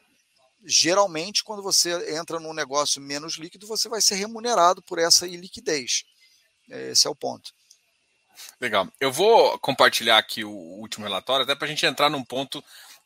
[0.63, 6.03] geralmente quando você entra num negócio menos líquido, você vai ser remunerado por essa iliquidez.
[6.69, 7.53] Esse é o ponto.
[8.59, 8.87] Legal.
[8.99, 12.63] Eu vou compartilhar aqui o último relatório, até para a gente entrar num ponto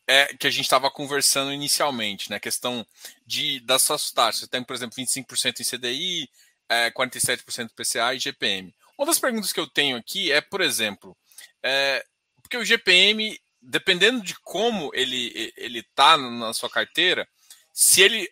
[0.08, 2.40] é, que a gente estava conversando inicialmente, né?
[2.40, 2.86] Questão
[3.26, 4.42] de, das suas taxas.
[4.42, 6.30] Você tem, por exemplo, 25% em CDI,
[6.70, 8.74] é, 47% PCA e GPM.
[8.98, 11.16] Uma das perguntas que eu tenho aqui é, por exemplo,
[11.64, 12.06] é,
[12.42, 17.28] porque o GPM, dependendo de como ele ele está na sua carteira,
[17.74, 18.28] se ele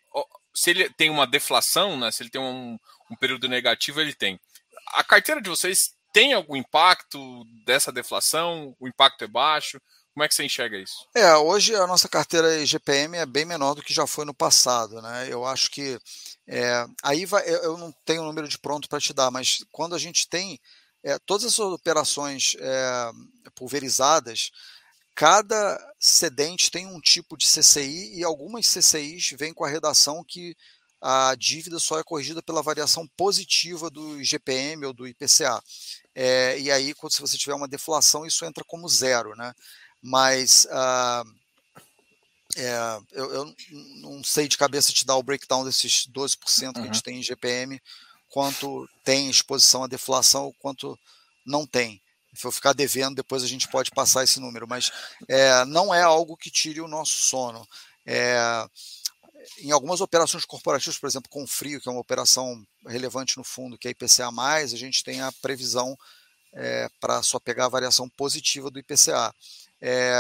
[0.54, 2.78] se ele tem uma deflação, né, se ele tem um,
[3.10, 4.40] um período negativo, ele tem.
[4.88, 8.76] A carteira de vocês tem algum impacto dessa deflação?
[8.80, 9.80] O impacto é baixo?
[10.14, 11.08] Como é que você enxerga isso?
[11.16, 15.02] É, hoje a nossa carteira GPM é bem menor do que já foi no passado,
[15.02, 15.28] né?
[15.30, 15.98] Eu acho que
[16.48, 19.96] é, aí vai, eu não tenho o número de pronto para te dar, mas quando
[19.96, 20.60] a gente tem
[21.02, 23.12] é, todas essas operações é,
[23.56, 24.52] pulverizadas,
[25.16, 30.56] cada cedente tem um tipo de CCI e algumas CCIs vêm com a redação que
[31.02, 35.62] a dívida só é corrigida pela variação positiva do GPM ou do IPCA.
[36.14, 39.54] É, e aí, quando se você tiver uma deflação, isso entra como zero, né?
[40.02, 41.42] Mas uh,
[42.56, 43.56] é, eu, eu,
[44.02, 46.38] não sei de cabeça te dar o breakdown desses 12%
[46.74, 46.84] que uhum.
[46.84, 47.82] a gente tem em GPM,
[48.30, 50.98] quanto tem exposição à deflação, quanto
[51.46, 52.02] não tem.
[52.34, 54.92] Se eu ficar devendo, depois a gente pode passar esse número, mas
[55.28, 57.68] é, não é algo que tire o nosso sono.
[58.06, 58.66] É,
[59.60, 63.78] em algumas operações corporativas, por exemplo, com frio, que é uma operação relevante no fundo,
[63.78, 65.98] que é IPCA, a gente tem a previsão
[66.54, 69.34] é, para só pegar a variação positiva do IPCA.
[69.82, 70.14] É,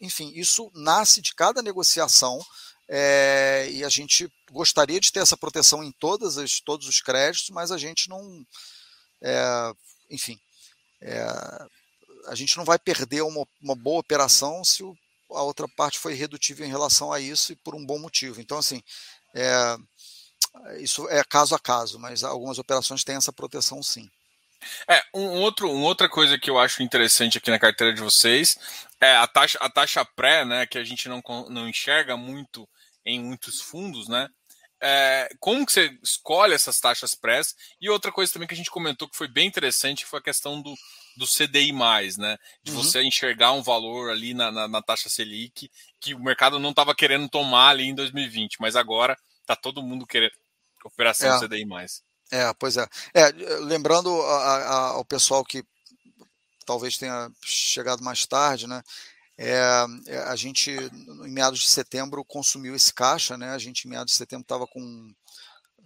[0.00, 2.40] enfim, isso nasce de cada negociação
[2.88, 7.50] é, e a gente gostaria de ter essa proteção em todas as, todos os créditos,
[7.50, 8.44] mas a gente não,
[9.22, 9.72] é,
[10.12, 10.38] enfim,
[11.00, 11.20] é,
[12.28, 14.94] a gente não vai perder uma, uma boa operação se o,
[15.30, 18.40] a outra parte foi redutível em relação a isso e por um bom motivo.
[18.40, 18.82] Então, assim,
[19.34, 19.76] é,
[20.78, 24.08] isso é caso a caso, mas algumas operações têm essa proteção sim.
[24.88, 28.56] É, um outro, uma outra coisa que eu acho interessante aqui na carteira de vocês
[29.00, 32.68] é a taxa, a taxa pré, né, que a gente não, não enxerga muito
[33.04, 34.28] em muitos fundos, né?
[34.84, 37.40] É, como que você escolhe essas taxas pré?
[37.80, 40.60] E outra coisa também que a gente comentou que foi bem interessante foi a questão
[40.60, 40.74] do,
[41.16, 41.72] do CDI+,
[42.18, 42.36] né?
[42.64, 42.82] De uhum.
[42.82, 46.94] você enxergar um valor ali na, na, na taxa Selic que o mercado não estava
[46.94, 50.32] querendo tomar ali em 2020, mas agora está todo mundo querendo
[50.84, 51.40] operação é.
[51.40, 51.64] CDI+.
[52.32, 52.86] É, pois é.
[53.14, 55.64] é lembrando a, a, ao pessoal que
[56.66, 58.82] talvez tenha chegado mais tarde, né?
[59.38, 63.50] É, é a gente, em meados de setembro, consumiu esse caixa, né?
[63.50, 65.12] A gente, em meados de setembro, estava com,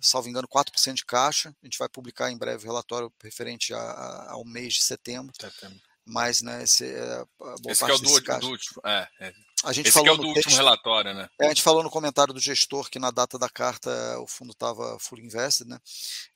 [0.00, 1.54] salvo engano, 4% de caixa.
[1.62, 5.32] A gente vai publicar em breve o relatório referente a, a, ao mês de setembro.
[5.38, 5.78] setembro.
[6.04, 7.24] Mas, né, esse, é,
[7.68, 8.80] esse é o do, do último.
[8.84, 9.32] É, é.
[9.64, 11.28] A gente Esse falou é o do último texto, relatório, né?
[11.40, 14.52] É, a gente falou no comentário do gestor que na data da carta o fundo
[14.52, 15.80] estava full invested, né?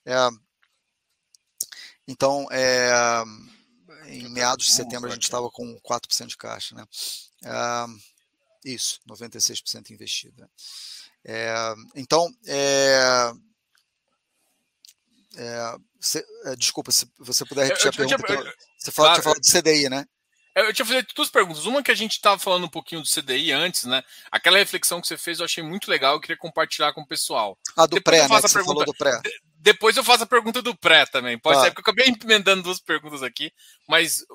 [0.05, 0.15] É,
[2.07, 2.91] então, é,
[4.07, 6.85] em meados de setembro a gente estava com 4% de caixa, né?
[7.43, 7.85] É,
[8.65, 10.41] isso, 96% investido.
[10.41, 10.47] Né?
[11.25, 13.31] É, então, é,
[15.37, 18.49] é, se, é, desculpa, se você puder repetir eu, eu, a pergunta.
[18.49, 20.05] Eu, você falou, claro, de CDI, né?
[20.53, 21.65] Eu tinha feito duas perguntas.
[21.65, 24.03] Uma que a gente estava falando um pouquinho do CDI antes, né?
[24.29, 27.57] Aquela reflexão que você fez eu achei muito legal, eu queria compartilhar com o pessoal.
[27.75, 28.41] A do Depois pré, né?
[28.41, 28.73] Você pergunta...
[28.73, 29.21] falou do pré.
[29.55, 31.37] Depois eu faço a pergunta do pré também.
[31.37, 31.65] Pode tá.
[31.65, 33.53] ser, porque eu acabei emendando duas perguntas aqui,
[33.87, 34.25] mas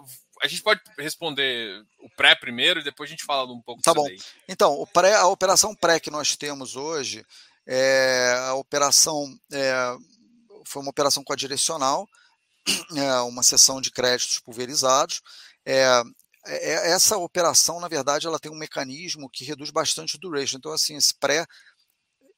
[0.42, 3.92] a gente pode responder o pré primeiro e depois a gente fala um pouco tá
[3.92, 4.16] do CDI.
[4.16, 4.22] Bom.
[4.48, 7.26] Então, o pré, a operação pré que nós temos hoje
[7.66, 9.96] é a operação é,
[10.64, 12.09] foi uma operação com a direcional,
[12.96, 15.20] é, uma sessão de créditos pulverizados
[15.66, 16.02] é,
[16.46, 20.59] é, é, essa operação, na verdade, ela tem um mecanismo que reduz bastante o duration.
[20.59, 21.44] Então, assim, esse pré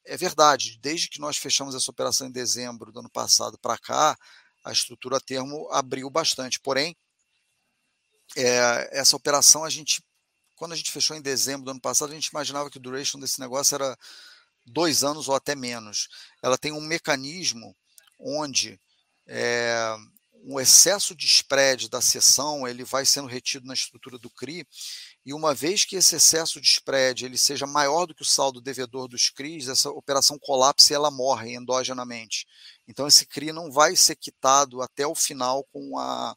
[0.03, 0.79] é verdade.
[0.81, 4.17] Desde que nós fechamos essa operação em dezembro do ano passado para cá,
[4.65, 6.59] a estrutura termo abriu bastante.
[6.59, 6.97] Porém,
[8.35, 10.03] é, essa operação a gente,
[10.55, 13.19] quando a gente fechou em dezembro do ano passado, a gente imaginava que o duration
[13.19, 13.95] desse negócio era
[14.65, 16.07] dois anos ou até menos.
[16.41, 17.75] Ela tem um mecanismo
[18.19, 18.79] onde
[19.27, 19.95] é,
[20.43, 24.65] um excesso de spread da sessão ele vai sendo retido na estrutura do CRI
[25.25, 28.61] e uma vez que esse excesso de spread ele seja maior do que o saldo
[28.61, 32.45] devedor dos CRIs, essa operação colapsa e ela morre endogenamente.
[32.87, 36.35] Então esse CRI não vai ser quitado até o final com a,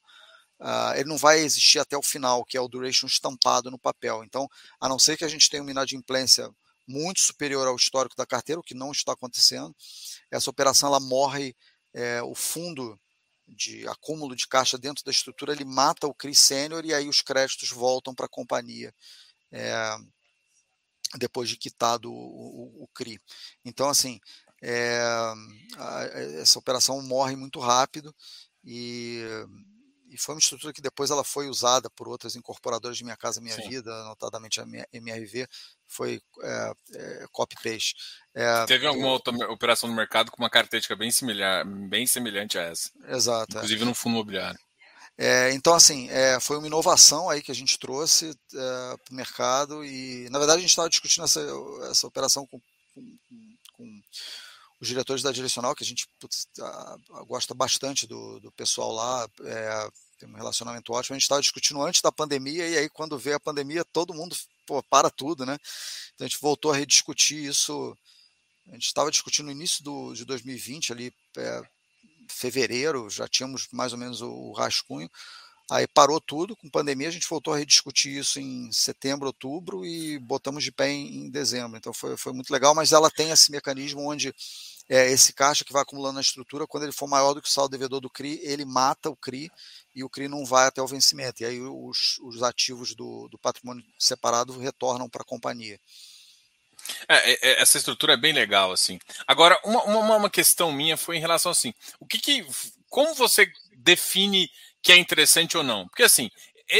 [0.60, 4.22] Uh, ele não vai existir até o final, que é o duration estampado no papel.
[4.22, 4.48] Então,
[4.80, 6.48] a não ser que a gente tenha uma inadimplência
[6.86, 9.74] muito superior ao histórico da carteira, o que não está acontecendo,
[10.30, 11.56] essa operação ela morre,
[11.92, 12.96] é, o fundo
[13.54, 17.20] de acúmulo de caixa dentro da estrutura, ele mata o CRI sênior e aí os
[17.20, 18.94] créditos voltam para a companhia
[19.50, 19.96] é,
[21.18, 23.20] depois de quitado o, o, o CRI.
[23.64, 24.18] Então, assim,
[24.62, 25.00] é,
[25.76, 26.04] a,
[26.40, 28.14] essa operação morre muito rápido
[28.64, 29.22] e
[30.12, 33.40] e foi uma estrutura que depois ela foi usada por outras incorporadoras de Minha Casa
[33.40, 33.68] Minha Sim.
[33.68, 35.48] Vida, notadamente a MRV,
[35.86, 37.94] foi é, é, copy-paste.
[38.34, 42.62] É, Teve alguma outra operação no mercado com uma característica bem, similar, bem semelhante a
[42.62, 42.90] essa.
[43.08, 43.56] Exato.
[43.56, 43.58] É.
[43.58, 44.60] Inclusive no fundo imobiliário.
[45.16, 49.14] É, então, assim, é, foi uma inovação aí que a gente trouxe é, para o
[49.14, 51.40] mercado e, na verdade, a gente estava discutindo essa,
[51.90, 52.60] essa operação com,
[52.94, 53.18] com,
[53.76, 54.02] com
[54.80, 58.90] os diretores da Direcional, que a gente putz, a, a, gosta bastante do, do pessoal
[58.90, 59.28] lá,
[60.22, 61.14] tem um relacionamento ótimo.
[61.14, 64.36] A gente estava discutindo antes da pandemia, e aí, quando veio a pandemia, todo mundo
[64.66, 65.58] pô, para tudo, né?
[66.14, 67.96] Então a gente voltou a rediscutir isso.
[68.68, 71.62] A gente estava discutindo no início do, de 2020, ali, é,
[72.30, 75.10] fevereiro, já tínhamos mais ou menos o, o rascunho.
[75.70, 80.18] Aí parou tudo, com pandemia a gente voltou a rediscutir isso em setembro, outubro e
[80.18, 81.76] botamos de pé em, em dezembro.
[81.76, 84.34] Então foi, foi muito legal, mas ela tem esse mecanismo onde
[84.88, 87.50] é, esse caixa que vai acumulando na estrutura, quando ele for maior do que o
[87.50, 89.50] saldo devedor do CRI, ele mata o CRI
[89.94, 91.42] e o CRI não vai até o vencimento.
[91.42, 95.78] E aí os, os ativos do, do patrimônio separado retornam para a companhia.
[97.08, 98.98] É, é, é, essa estrutura é bem legal, assim.
[99.26, 102.46] Agora, uma, uma, uma, questão minha foi em relação assim, o que, que
[102.88, 104.50] como você define
[104.82, 105.86] que é interessante ou não?
[105.86, 106.30] Porque assim,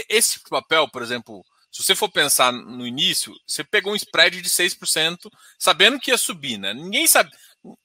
[0.09, 4.49] esse papel, por exemplo, se você for pensar no início, você pegou um spread de
[4.49, 6.75] 6%, sabendo que ia subir, né?
[6.75, 7.31] Ninguém sabe,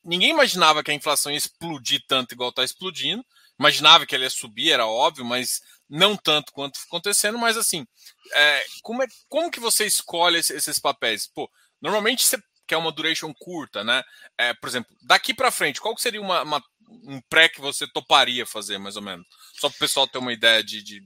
[0.04, 3.24] ninguém imaginava que a inflação ia explodir tanto igual está explodindo.
[3.60, 7.38] Imaginava que ela ia subir, era óbvio, mas não tanto quanto acontecendo.
[7.38, 7.86] Mas assim,
[8.34, 11.28] é, como, é, como que você escolhe esses papéis?
[11.28, 11.50] Pô,
[11.82, 12.38] normalmente você
[12.68, 14.04] quer uma duration curta, né?
[14.38, 16.64] É, por exemplo, daqui para frente, qual seria uma, uma,
[17.06, 19.26] um pré que você toparia fazer, mais ou menos?
[19.54, 21.02] Só para o pessoal ter uma ideia de, de,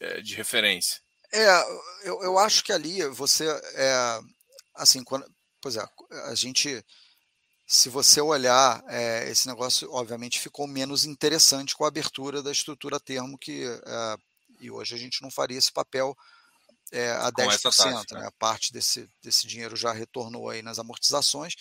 [0.00, 1.00] é, de referência.
[1.32, 1.46] É,
[2.04, 4.20] eu, eu acho que ali você é
[4.74, 5.26] assim, quando,
[5.60, 5.86] pois é,
[6.26, 6.82] a gente
[7.70, 12.98] se você olhar, é, esse negócio obviamente ficou menos interessante com a abertura da estrutura
[12.98, 14.16] termo, que é,
[14.58, 16.16] e hoje a gente não faria esse papel
[16.90, 17.62] é, a 10%.
[17.62, 18.20] Taxa, né?
[18.22, 18.30] né?
[18.38, 21.54] Parte desse, desse dinheiro já retornou aí nas amortizações,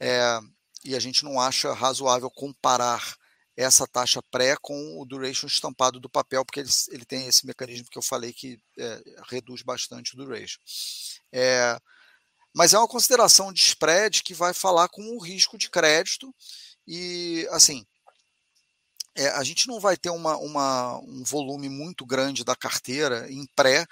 [0.00, 0.40] é,
[0.82, 3.14] e a gente não acha razoável comparar
[3.54, 7.88] essa taxa pré com o duration estampado do papel, porque ele, ele tem esse mecanismo
[7.90, 10.60] que eu falei que é, reduz bastante o duration.
[12.54, 16.34] Mas é uma consideração de spread que vai falar com o risco de crédito
[16.86, 17.86] e assim
[19.14, 23.46] é, a gente não vai ter uma, uma, um volume muito grande da carteira em
[23.54, 23.86] pré,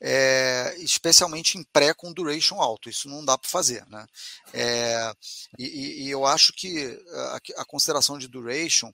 [0.00, 2.88] é, especialmente em pré com duration alto.
[2.88, 3.84] Isso não dá para fazer.
[3.88, 4.06] Né?
[4.52, 5.12] É,
[5.58, 8.92] e, e, eu acho que a, a, consideração de duration,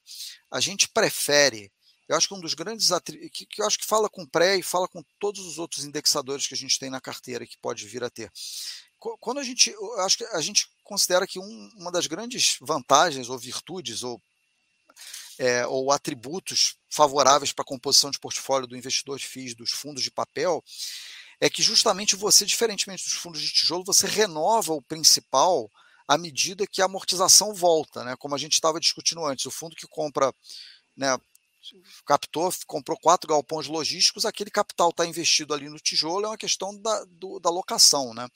[0.50, 1.70] a gente prefere.
[2.09, 2.90] Eu acho que um dos grandes
[3.33, 6.46] que, que eu acho que fala com pré e fala com todos os outros indexadores
[6.46, 8.31] que a gente tem na carteira que pode vir a ter
[8.98, 13.38] quando a gente, acho que a gente considera que um, uma das grandes vantagens ou
[13.38, 14.20] virtudes ou,
[15.38, 20.02] é, ou atributos favoráveis para a composição de portfólio do investidor de FIIs dos fundos
[20.02, 20.62] de papel
[21.40, 25.70] é que justamente você, diferentemente dos fundos de tijolo, você renova o principal
[26.09, 28.16] à medida que a amortização volta, né?
[28.16, 30.32] Como a gente estava discutindo antes, o fundo que compra,
[30.96, 31.18] né,
[32.06, 36.80] captou, comprou quatro galpões logísticos, aquele capital está investido ali no tijolo, é uma questão
[36.80, 38.28] da, do, da locação, né?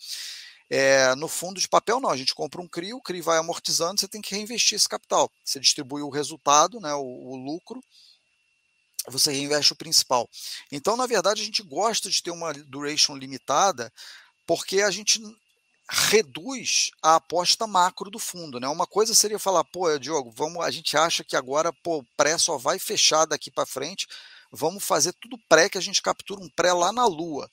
[0.71, 2.11] É, no fundo de papel, não.
[2.11, 5.31] A gente compra um CRI, o CRI vai amortizando, você tem que reinvestir esse capital.
[5.45, 7.83] Você distribui o resultado, né, o, o lucro,
[9.09, 10.29] você reinveste o principal.
[10.71, 13.93] Então, na verdade, a gente gosta de ter uma duration limitada,
[14.47, 15.21] porque a gente
[15.89, 18.69] reduz a aposta macro do fundo, né?
[18.69, 22.39] Uma coisa seria falar, pô, Diogo, vamos, a gente acha que agora, pô, o pré
[22.39, 24.07] só vai fechar daqui para frente,
[24.53, 27.51] vamos fazer tudo pré que a gente captura um pré lá na lua.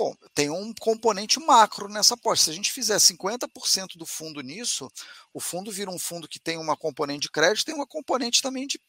[0.00, 2.46] Bom, tem um componente macro nessa aposta.
[2.46, 4.90] Se a gente fizer 50% do fundo nisso,
[5.34, 8.66] o fundo vira um fundo que tem uma componente de crédito, tem uma componente também
[8.66, 8.80] de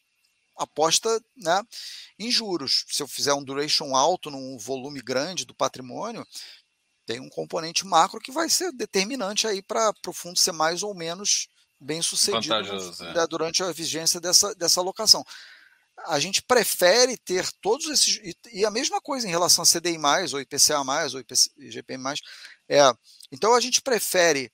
[0.58, 1.62] aposta né,
[2.17, 2.86] em juros.
[2.88, 6.26] Se eu fizer um duration alto num volume grande do patrimônio,
[7.06, 10.95] tem um componente macro que vai ser determinante aí para o fundo ser mais ou
[10.95, 13.28] menos bem sucedido é.
[13.28, 15.26] durante a vigência dessa, dessa alocação.
[16.08, 18.36] A gente prefere ter todos esses.
[18.52, 19.98] E, a mesma coisa em relação a CDI,
[20.34, 20.80] ou IPCA,
[21.14, 21.24] ou
[21.58, 22.14] IGPM.
[22.70, 22.94] É,
[23.32, 24.52] então a gente prefere.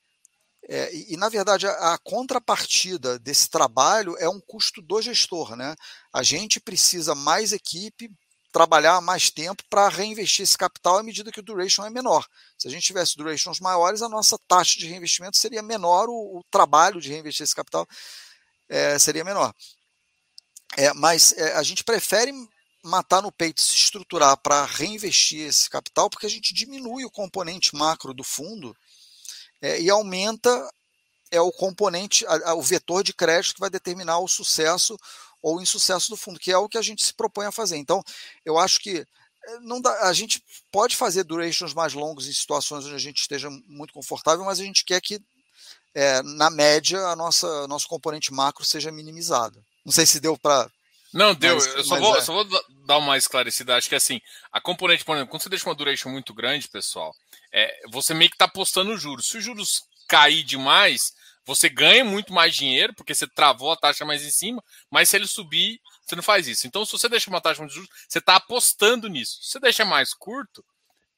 [0.70, 5.56] É, e, e, na verdade, a, a, contrapartida desse trabalho é um custo do gestor.
[5.56, 5.74] Né?
[6.12, 8.10] A gente precisa mais equipe,
[8.52, 12.26] trabalhar mais tempo para reinvestir esse capital à medida que o duration é menor.
[12.58, 16.44] Se a gente tivesse durations maiores, a nossa taxa de reinvestimento seria menor, o, o
[16.50, 17.86] trabalho de reinvestir esse capital
[18.68, 19.54] é, seria menor.
[20.76, 22.32] É, mas é, a gente prefere
[22.82, 27.74] matar no peito, se estruturar para reinvestir esse capital, porque a gente diminui o componente
[27.74, 28.76] macro do fundo
[29.60, 30.68] é, e aumenta
[31.30, 34.96] é o componente, a, a, o vetor de crédito que vai determinar o sucesso
[35.42, 37.76] ou insucesso do fundo, que é o que a gente se propõe a fazer.
[37.76, 38.02] Então,
[38.44, 42.84] eu acho que eh, não dá, a gente pode fazer durations mais longos em situações
[42.86, 45.20] onde a gente esteja muito confortável, mas a gente quer que,
[45.94, 49.64] é, na média, a nossa nosso componente macro seja minimizado.
[49.88, 50.70] Não sei se deu para
[51.12, 51.54] não, deu.
[51.54, 52.20] Mas, eu só vou, é.
[52.20, 53.76] só vou dar uma esclarecida.
[53.76, 54.20] Acho que assim,
[54.52, 57.14] a componente, por exemplo, quando você deixa uma duration muito grande, pessoal,
[57.52, 59.28] é, você meio que está apostando juros.
[59.28, 61.12] Se os juros cair demais,
[61.46, 65.16] você ganha muito mais dinheiro, porque você travou a taxa mais em cima, mas se
[65.16, 66.66] ele subir, você não faz isso.
[66.66, 69.38] Então, se você deixa uma taxa de juros, você está apostando nisso.
[69.42, 70.62] Se você deixa mais curto,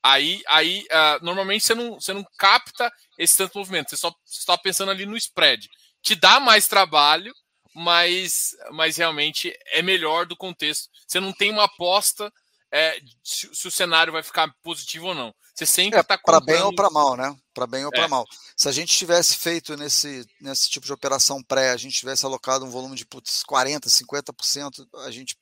[0.00, 3.90] aí, aí uh, normalmente você não, você não capta esse tanto movimento.
[3.90, 5.68] Você só está pensando ali no spread.
[6.00, 7.35] Te dá mais trabalho,
[7.74, 10.88] mas, mas realmente é melhor do contexto.
[11.06, 12.33] Você não tem uma aposta
[12.72, 15.35] é, se, se, o cenário vai ficar positivo ou não.
[15.54, 17.37] Você sempre está é, tá para bem ou para mal, né?
[17.52, 17.96] Para bem ou é.
[17.96, 18.24] para mal.
[18.56, 22.64] Se a gente tivesse feito nesse, nesse tipo de operação pré, a gente tivesse alocado
[22.64, 25.37] um volume de putz, 40%, 50%, a gente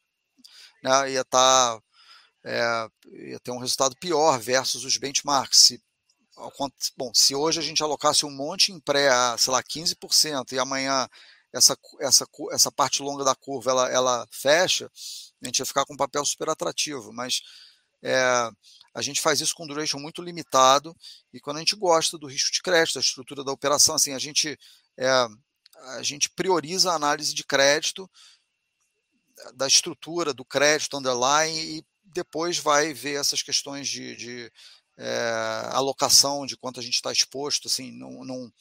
[0.83, 1.77] né, ia estar.
[1.77, 1.83] Tá,
[2.45, 2.89] é,
[3.31, 5.59] ia ter um resultado pior versus os benchmarks.
[5.59, 5.83] Se,
[6.97, 11.09] bom, se hoje a gente alocasse um monte em pré sei lá, 15% e amanhã
[11.53, 14.91] essa, essa, essa parte longa da curva ela, ela fecha,
[15.43, 17.43] a gente ia ficar com um papel super atrativo, mas
[18.03, 18.51] é,
[18.95, 20.97] a gente faz isso com duration muito limitado
[21.33, 24.19] e quando a gente gosta do risco de crédito, da estrutura da operação, assim, a
[24.19, 24.59] gente,
[24.97, 25.09] é,
[25.97, 28.09] a gente prioriza a análise de crédito,
[29.55, 34.53] da estrutura do crédito underlying e depois vai ver essas questões de, de
[34.97, 38.53] é, alocação, de quanto a gente está exposto, assim, não, não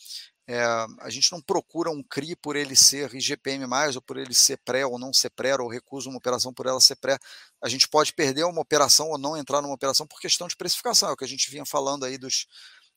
[0.47, 0.63] é,
[1.01, 4.85] a gente não procura um CRI por ele ser IGPM, ou por ele ser pré
[4.85, 7.19] ou não ser pré, ou recusa uma operação por ela ser pré.
[7.61, 11.09] A gente pode perder uma operação ou não entrar numa operação por questão de precificação,
[11.09, 12.47] é o que a gente vinha falando aí dos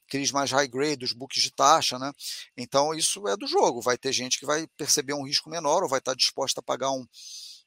[0.09, 2.13] CRIs mais high grade, dos books de taxa, né?
[2.57, 3.81] Então isso é do jogo.
[3.81, 6.91] Vai ter gente que vai perceber um risco menor ou vai estar disposta a pagar
[6.93, 7.07] um.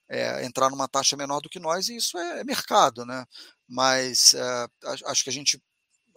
[0.10, 3.26] É, entrar numa taxa menor do que nós, e isso é, é mercado, né?
[3.68, 4.68] Mas é,
[5.06, 5.62] acho que a gente.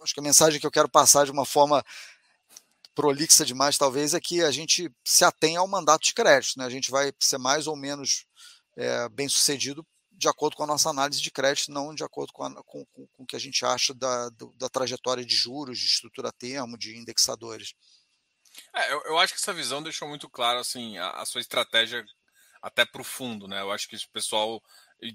[0.01, 1.83] Acho que a mensagem que eu quero passar de uma forma
[2.97, 6.57] prolixa demais, talvez, é que a gente se atenha ao mandato de crédito.
[6.57, 6.65] Né?
[6.65, 8.25] A gente vai ser mais ou menos
[8.75, 12.43] é, bem sucedido de acordo com a nossa análise de crédito, não de acordo com,
[12.43, 15.77] a, com, com, com o que a gente acha da, do, da trajetória de juros,
[15.77, 17.75] de estrutura termo, de indexadores.
[18.73, 22.03] É, eu, eu, acho que essa visão deixou muito claro assim, a, a sua estratégia
[22.63, 23.47] até para o fundo.
[23.47, 23.61] Né?
[23.61, 24.59] Eu acho que o pessoal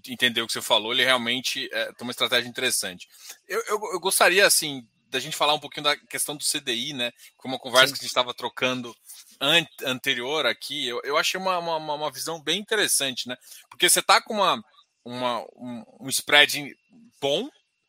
[0.07, 3.09] entendeu o que você falou, ele realmente é, tem uma estratégia interessante.
[3.49, 7.13] Eu, eu, eu gostaria, assim, da gente falar um pouquinho da questão do CDI, né?
[7.37, 7.93] Com uma conversa Sim.
[7.93, 8.97] que a gente estava trocando
[9.39, 13.37] an anterior aqui, eu, eu achei uma, uma, uma visão bem interessante, né?
[13.69, 14.65] Porque você tá com uma,
[15.05, 16.75] uma, um, um spread
[17.21, 17.49] bom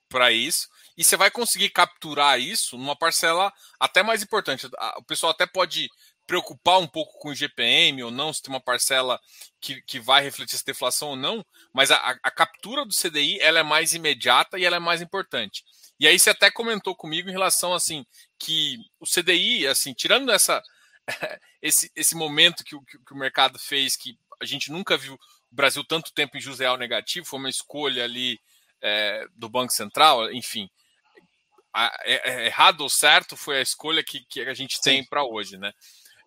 [0.09, 4.67] para isso, e você vai conseguir capturar isso numa parcela até mais importante.
[4.97, 5.89] O pessoal até pode
[6.27, 9.19] preocupar um pouco com o GPM ou não, se tem uma parcela
[9.59, 13.59] que, que vai refletir essa deflação ou não, mas a, a captura do CDI ela
[13.59, 15.63] é mais imediata e ela é mais importante.
[15.99, 18.05] E aí você até comentou comigo em relação assim
[18.37, 20.61] que o CDI, assim, tirando essa
[21.61, 25.55] esse, esse momento que o, que o mercado fez, que a gente nunca viu o
[25.55, 28.39] Brasil tanto tempo em juros real negativo, foi uma escolha ali
[28.81, 30.69] é, do Banco Central, enfim,
[31.73, 35.23] a, é, é, errado ou certo foi a escolha que, que a gente tem para
[35.23, 35.71] hoje, né?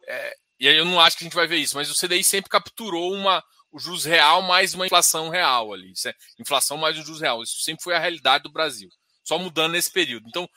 [0.09, 2.25] É, e aí eu não acho que a gente vai ver isso, mas o CDI
[2.25, 7.03] sempre capturou uma o juros real mais uma inflação real ali, é inflação mais o
[7.03, 8.89] juros real, isso sempre foi a realidade do Brasil
[9.27, 10.29] só mudando nesse período.
[10.29, 10.49] Então,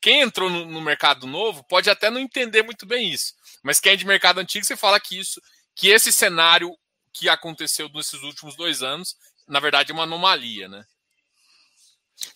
[0.00, 3.92] quem entrou no, no, mercado novo pode até não entender muito bem isso, mas quem
[3.92, 5.40] é de mercado antigo, você fala que isso,
[5.74, 6.76] que esse cenário
[7.12, 9.16] que aconteceu nesses últimos dois anos,
[9.46, 10.84] na verdade, é uma anomalia, né?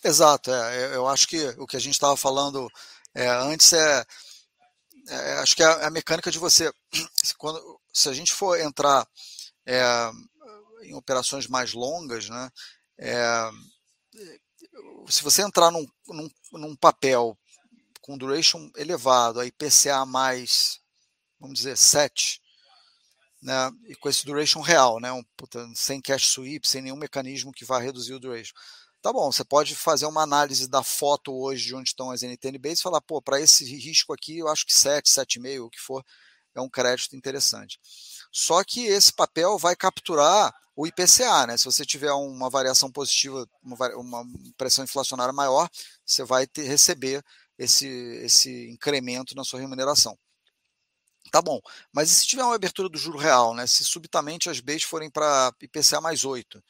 [0.03, 2.69] Exato, é, eu acho que o que a gente estava falando
[3.13, 4.05] é, antes é,
[5.09, 6.71] é, acho que é a, mecânica de você,
[7.37, 9.05] quando, se a gente for entrar
[9.65, 9.83] é,
[10.83, 12.49] em operações mais longas, né,
[12.97, 13.49] é,
[15.07, 17.37] se você entrar num, num, num papel
[18.01, 20.79] com duration elevado, a IPCA mais,
[21.39, 22.41] vamos dizer, 7,
[23.41, 25.23] né, e com esse duration real, né, um,
[25.75, 28.53] sem cash sweep, sem nenhum mecanismo que vá reduzir o duration.
[29.01, 32.79] Tá bom, você pode fazer uma análise da foto hoje de onde estão as NTNBs
[32.79, 36.05] e falar, pô, para esse risco aqui, eu acho que 7, 7,5, o que for,
[36.55, 37.79] é um crédito interessante.
[38.33, 41.55] Só que esse papel vai capturar o IPCA, né?
[41.55, 44.25] Se você tiver uma variação positiva, uma,
[44.57, 45.69] pressão inflacionária maior,
[46.03, 47.23] você vai ter, receber
[47.59, 50.17] esse, esse incremento na sua remuneração.
[51.31, 51.61] Tá bom,
[51.91, 53.67] mas e se tiver uma abertura do juro real, né?
[53.67, 56.61] Se subitamente as Bs forem para IPCA mais 8,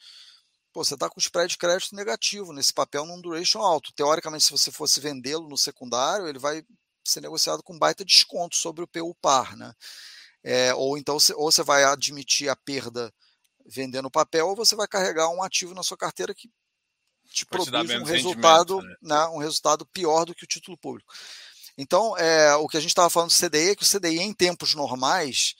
[0.70, 3.92] pô, você está com o spread de crédito negativo nesse papel num duration alto.
[3.94, 6.62] Teoricamente, se você fosse vendê-lo no secundário, ele vai
[7.02, 9.74] ser negociado com baita desconto sobre o PU par, né?
[10.44, 13.12] É, ou então ou você vai admitir a perda
[13.66, 16.50] vendendo papel, ou você vai carregar um ativo na sua carteira que
[17.32, 18.96] te Pode produz um resultado, né?
[19.02, 21.12] Né, um resultado pior do que o título público.
[21.76, 24.32] Então, é, o que a gente estava falando do CDI é que o CDI, em
[24.32, 25.54] tempos normais,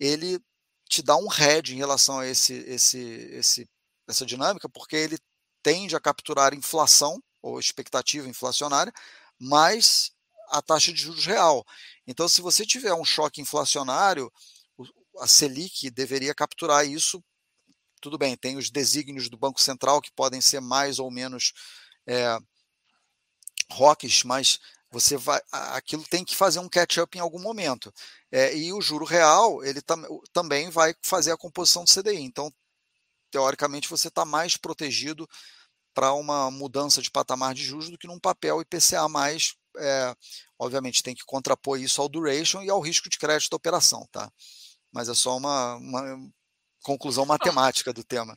[0.00, 0.40] ele
[0.88, 3.68] te dá um head em relação a esse, esse, esse,
[4.08, 5.18] essa dinâmica, porque ele
[5.62, 8.92] tende a capturar inflação, ou expectativa inflacionária,
[9.38, 10.10] mais
[10.50, 11.64] a taxa de juros real.
[12.06, 14.32] Então, se você tiver um choque inflacionário,
[15.18, 17.22] a Selic deveria capturar isso
[18.00, 21.52] tudo bem, tem os desígnios do Banco Central que podem ser mais ou menos
[22.06, 22.38] é,
[23.70, 24.58] rocks, mas
[24.90, 27.92] você vai, aquilo tem que fazer um catch-up em algum momento.
[28.32, 32.22] É, e o juro real, ele tam, também vai fazer a composição do CDI.
[32.22, 32.52] Então,
[33.30, 35.28] teoricamente, você está mais protegido
[35.92, 39.54] para uma mudança de patamar de juros do que num papel IPCA mais.
[39.76, 40.14] É,
[40.58, 44.30] obviamente, tem que contrapor isso ao duration e ao risco de crédito da operação, tá?
[44.92, 46.30] Mas é só uma, uma
[46.82, 48.36] conclusão matemática do tema.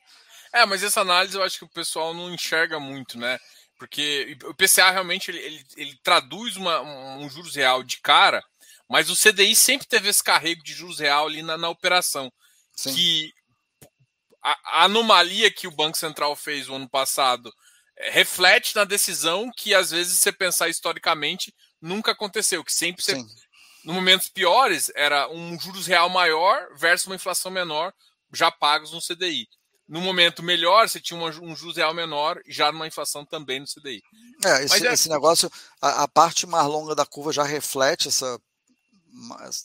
[0.54, 3.40] É, mas essa análise eu acho que o pessoal não enxerga muito, né?
[3.78, 6.82] Porque o PCA realmente ele, ele, ele traduz uma,
[7.18, 8.44] um juros real de cara,
[8.88, 12.32] mas o CDI sempre teve esse carrego de juros real ali na, na operação.
[12.76, 12.94] Sim.
[12.94, 13.34] Que
[14.44, 17.52] a, a, anomalia que o Banco Central fez o ano passado
[18.10, 22.64] reflete na decisão que, às vezes, você pensar historicamente, nunca aconteceu.
[22.64, 23.16] Que sempre, você,
[23.84, 27.94] no momentos piores, era um juros real maior versus uma inflação menor
[28.34, 29.48] já pagos no CDI.
[29.88, 33.66] No momento melhor, você tinha um juros real menor e já numa inflação também no
[33.66, 34.02] CDI.
[34.46, 34.94] É, esse, é...
[34.94, 38.40] esse negócio, a, a, parte mais longa da curva já reflete essa,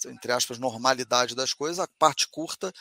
[0.06, 2.72] entre aspas, normalidade das coisas, a parte curta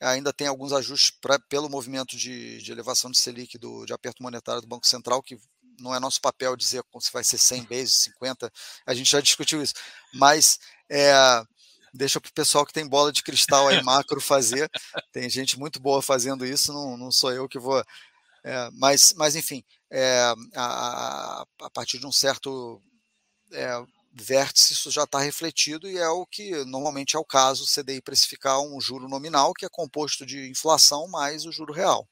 [0.00, 4.22] ainda tem alguns ajustes pra, pelo movimento de, de elevação de Selic, do, de aperto
[4.22, 5.38] monetário do Banco Central, que
[5.78, 8.52] não é nosso papel dizer se vai ser 100 vezes, 50,
[8.86, 9.74] a gente já discutiu isso,
[10.14, 10.58] mas
[10.90, 11.14] é,
[11.92, 14.70] deixa para o pessoal que tem bola de cristal aí macro fazer.
[15.12, 17.82] Tem gente muito boa fazendo isso, não, não sou eu que vou.
[18.44, 22.80] É, mas, mas, enfim, é, a, a, partir de um certo
[23.52, 28.02] é, vértice, isso já está refletido e é o que normalmente é o caso, CDI
[28.02, 32.08] precificar um juro nominal, que é composto de inflação mais o juro real.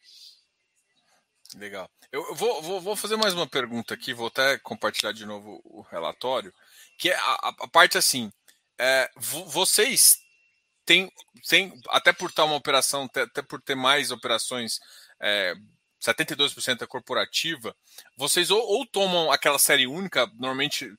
[1.56, 1.90] Legal.
[2.12, 5.82] Eu vou, vou, vou fazer mais uma pergunta aqui, vou até compartilhar de novo o
[5.82, 6.52] relatório,
[6.98, 8.30] que é a, a parte assim,
[8.78, 10.18] é, vocês
[10.84, 11.10] têm,
[11.48, 14.78] têm, até por estar uma operação, até por ter mais operações,
[15.20, 15.54] é,
[16.00, 17.74] 72% é corporativa,
[18.16, 20.90] vocês ou, ou, tomam aquela série única, normalmente,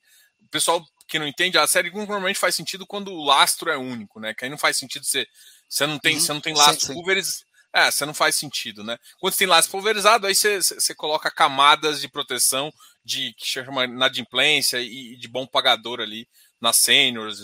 [0.50, 4.32] pessoal que não entende, a série normalmente faz sentido quando o lastro é único, né?
[4.32, 5.26] Que aí não faz sentido você,
[5.68, 6.20] você não tem, uhum.
[6.20, 7.50] você não tem lastro pulverizado.
[7.72, 8.98] É, você não faz sentido, né?
[9.20, 12.72] Quando você tem lastro pulverizado, aí você, você coloca camadas de proteção
[13.04, 16.28] de que chama inadimplência e de bom pagador ali
[16.60, 17.38] nas seniors,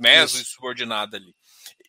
[0.00, 1.34] meso e subordinada ali.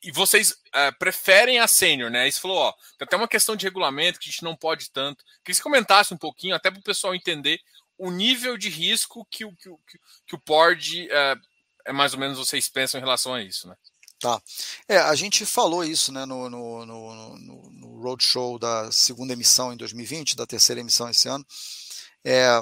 [0.04, 2.24] E vocês uh, preferem a sênior, né?
[2.24, 4.92] Aí você falou, ó, tem até uma questão de regulamento que a gente não pode
[4.92, 5.24] tanto.
[5.24, 7.60] Queria que você comentasse um pouquinho, até para o pessoal entender
[7.98, 9.80] o nível de risco que o, que o,
[10.26, 11.40] que o PORD uh,
[11.86, 13.76] é mais ou menos vocês pensam em relação a isso, né?
[14.20, 14.42] Tá.
[14.88, 19.74] É, a gente falou isso né, no, no, no, no, no roadshow da segunda emissão
[19.74, 21.46] em 2020, da terceira emissão esse ano.
[22.24, 22.60] É,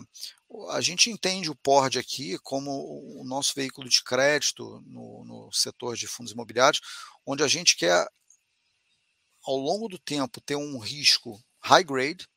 [0.72, 2.72] a gente entende o PORD aqui como
[3.20, 6.82] o nosso veículo de crédito no, no, setor de fundos imobiliários,
[7.26, 8.08] onde a gente quer,
[9.44, 12.28] ao longo do tempo, ter um risco high grade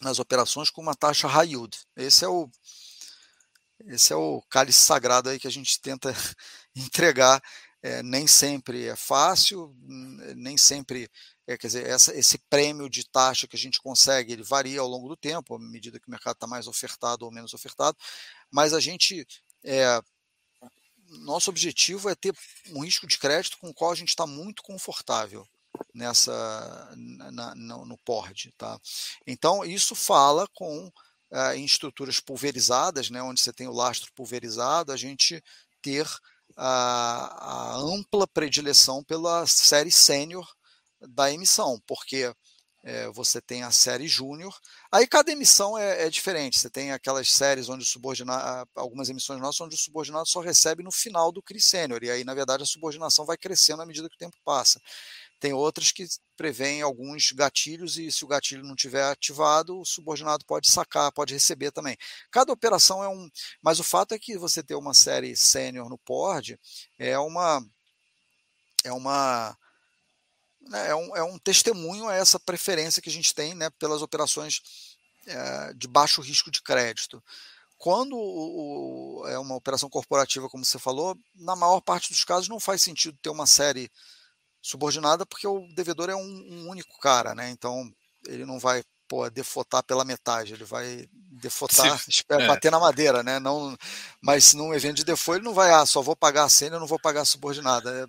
[0.00, 1.78] nas operações com uma taxa high yield.
[1.96, 2.50] Esse é o,
[3.86, 6.14] esse é o cálice sagrado aí que a gente tenta
[6.74, 7.42] entregar.
[7.82, 9.76] É, nem sempre é fácil,
[10.34, 11.10] nem sempre
[11.46, 14.88] é, quer dizer, essa, esse prêmio de taxa que a gente consegue, ele varia ao
[14.88, 17.98] longo do tempo, à medida que o mercado está mais ofertado ou menos ofertado,
[18.50, 19.26] mas a gente,
[19.62, 20.00] é,
[21.08, 22.34] nosso objetivo é ter
[22.70, 25.46] um risco de crédito com o qual a gente está muito confortável
[25.94, 26.92] nessa
[27.32, 28.52] na, no, no PORD.
[28.58, 28.78] Tá?
[29.26, 34.92] Então, isso fala com uh, em estruturas pulverizadas, né, onde você tem o lastro pulverizado,
[34.92, 35.42] a gente
[35.80, 36.06] ter
[36.56, 40.46] a, a ampla predileção pela série sênior
[41.00, 42.34] da emissão, porque
[42.84, 44.54] é, você tem a série júnior.
[44.92, 46.58] Aí cada emissão é, é, diferente.
[46.58, 50.82] Você tem aquelas séries onde o subordinado, algumas emissões nossas, onde o subordinado só recebe
[50.82, 52.04] no final do CRI sênior.
[52.04, 54.78] E aí, na verdade, a subordinação vai crescendo à medida que o tempo passa.
[55.44, 56.06] Tem outras que
[56.38, 61.34] prevêem alguns gatilhos e se o gatilho não tiver ativado, o subordinado pode sacar, pode
[61.34, 61.98] receber também.
[62.30, 63.28] Cada operação é um,
[63.60, 66.58] mas o fato é que você ter uma série sênior no PORD
[66.98, 67.62] é uma
[68.84, 69.54] é uma
[70.62, 74.00] né, é, um, é um testemunho a essa preferência que a gente tem né, pelas
[74.00, 74.62] operações
[75.26, 77.22] é, de baixo risco de crédito.
[77.76, 82.48] Quando o, o, é uma operação corporativa, como você falou, na maior parte dos casos
[82.48, 83.92] não faz sentido ter uma série
[84.64, 87.50] subordinada, porque o devedor é um, um único cara, né?
[87.50, 87.86] Então
[88.26, 92.46] ele não vai pô, defotar pela metade, ele vai defotar, espera, é.
[92.46, 93.38] bater na madeira, né?
[93.38, 93.76] Não,
[94.22, 96.86] mas num evento de default ele não vai, ah, só vou pagar a cena, não
[96.86, 98.08] vou pagar a subordinada.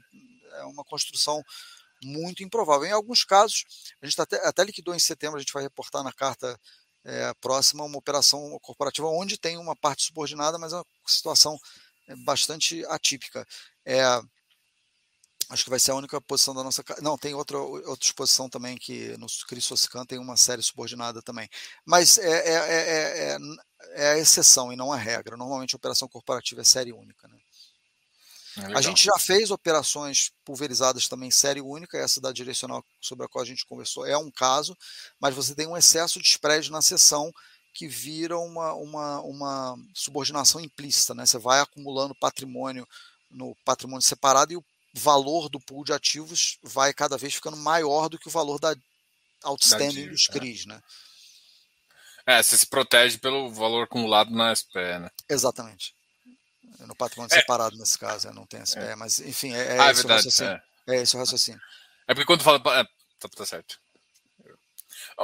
[0.54, 1.44] É, é uma construção
[2.02, 2.88] muito improvável.
[2.88, 3.66] Em alguns casos,
[4.02, 6.58] a gente até, até liquidou em setembro, a gente vai reportar na carta
[7.04, 11.60] é, próxima uma operação corporativa onde tem uma parte subordinada, mas é uma situação
[12.08, 13.46] é, bastante atípica.
[13.86, 14.02] É,
[15.50, 16.84] Acho que vai ser a única posição da nossa.
[17.02, 21.48] Não, tem outra, outra exposição também que no Crisoscan tem uma série subordinada também.
[21.86, 23.38] Mas é, é, é,
[23.92, 25.38] é, a exceção e não a regra.
[25.38, 27.28] Normalmente a operação corporativa é série única.
[27.28, 27.38] Né?
[28.74, 33.44] a gente já fez operações pulverizadas também série única, essa da direcional sobre a qual
[33.44, 34.78] a gente conversou é um caso,
[35.20, 37.32] mas você tem um excesso de spread na sessão
[37.74, 41.14] que vira uma, uma, uma subordinação implícita.
[41.14, 41.26] Né?
[41.26, 42.88] Você vai acumulando patrimônio
[43.30, 44.64] no patrimônio separado e o
[44.96, 48.76] valor do pool de ativos vai cada vez ficando maior do que o valor da
[49.44, 50.70] outstanding da dos CRIs, é.
[50.70, 50.82] né?
[52.26, 55.12] É, você se protege pelo valor acumulado na SPE, né?
[55.30, 55.94] Exatamente.
[56.80, 57.40] No patrimônio é.
[57.40, 58.96] separado, nesse caso, não tem SPE, é.
[58.96, 60.62] mas enfim, é, é ah, é esse verdade, o raciocínio.
[60.88, 60.96] É.
[60.96, 61.62] é esse o raciocínio.
[62.08, 62.58] É porque quando fala.
[62.58, 62.84] É,
[63.20, 63.80] tá, tá, certo.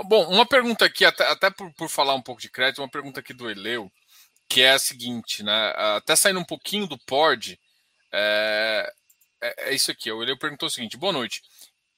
[0.06, 3.20] Bom, uma pergunta aqui, até, até por, por falar um pouco de crédito, uma pergunta
[3.20, 3.92] aqui do Eleu,
[4.48, 5.74] que é a seguinte, né?
[5.76, 7.60] Até saindo um pouquinho do PORD,
[8.12, 8.94] é,
[9.42, 10.10] é, é isso aqui.
[10.10, 11.42] Ele perguntou o seguinte: boa noite.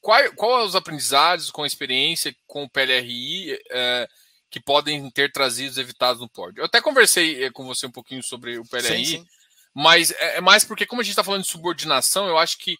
[0.03, 4.07] Qual, qual os aprendizados com a experiência com o PLRI é,
[4.49, 6.59] que podem ter trazido evitados no pódio?
[6.59, 9.25] Eu até conversei é, com você um pouquinho sobre o PLRI, sim, sim.
[9.73, 12.77] mas é, é, mais porque, como a gente está falando de subordinação, eu acho que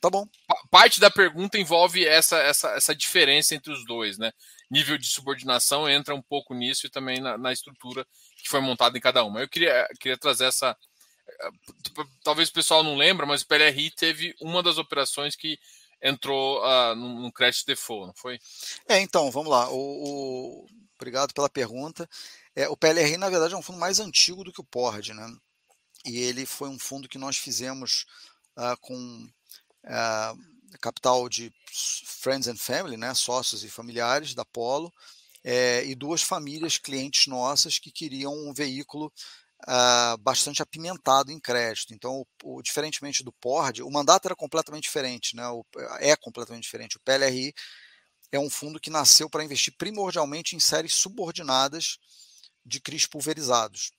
[0.00, 0.24] tá bom.
[0.70, 4.32] parte da pergunta envolve essa, essa, essa diferença entre os dois, né?
[4.70, 8.06] Nível de subordinação entra um pouco nisso e também na, na estrutura
[8.36, 9.40] que foi montada em cada uma.
[9.40, 10.76] Eu queria, queria trazer essa,
[12.22, 15.58] talvez o pessoal não lembra, mas o PLRI teve uma das operações que
[16.02, 18.38] entrou uh, no, no crédito default, não foi?
[18.88, 19.70] É, então, vamos lá.
[19.70, 20.66] O, o...
[20.96, 22.08] Obrigado pela pergunta.
[22.54, 25.36] É, o PLRI, na verdade, é um fundo mais antigo do que o PORD, né?
[26.04, 28.06] E ele foi um fundo que nós fizemos
[28.56, 29.28] uh, com
[29.84, 33.14] uh, capital de friends and family, né?
[33.14, 34.92] Sócios e familiares da Polo,
[35.44, 39.12] é, e duas famílias clientes nossas que queriam um veículo
[39.68, 41.94] uh, bastante apimentado em crédito.
[41.94, 45.46] Então, o, o, diferentemente do PORD, o mandato era completamente diferente, né?
[45.48, 45.64] O,
[45.98, 46.96] é completamente diferente.
[46.96, 47.52] O PLRI
[48.32, 51.98] é um fundo que nasceu para investir primordialmente em séries subordinadas
[52.64, 53.92] de CRIs pulverizados.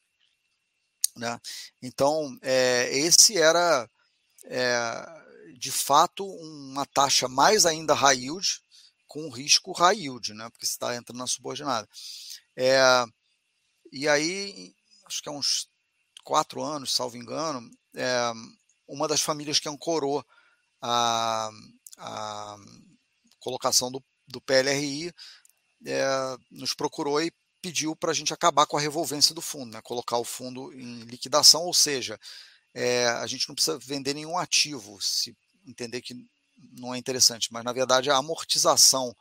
[1.15, 1.39] Né?
[1.81, 3.89] Então, é, esse era,
[4.45, 5.05] é,
[5.57, 8.61] de fato, uma taxa mais ainda high yield,
[9.07, 10.49] com risco high yield, né?
[10.49, 11.87] porque você está entrando na subordinada.
[12.55, 12.79] É,
[13.91, 14.73] e aí,
[15.11, 15.67] acho que há uns
[16.23, 18.31] quatro anos, salvo engano, é,
[18.87, 20.25] uma das famílias que ancorou
[20.81, 21.49] a,
[21.97, 22.57] a
[23.39, 25.13] colocação do, do PLRI
[25.85, 26.05] é,
[26.49, 30.17] nos procurou e pediu para a gente acabar com a revolvência do fundo, né, colocar
[30.17, 32.19] o fundo em liquidação, ou seja,
[32.73, 35.35] é, a gente não precisa vender nenhum ativo, se
[35.67, 36.15] entender que
[36.57, 39.15] não é interessante, mas na verdade a amortização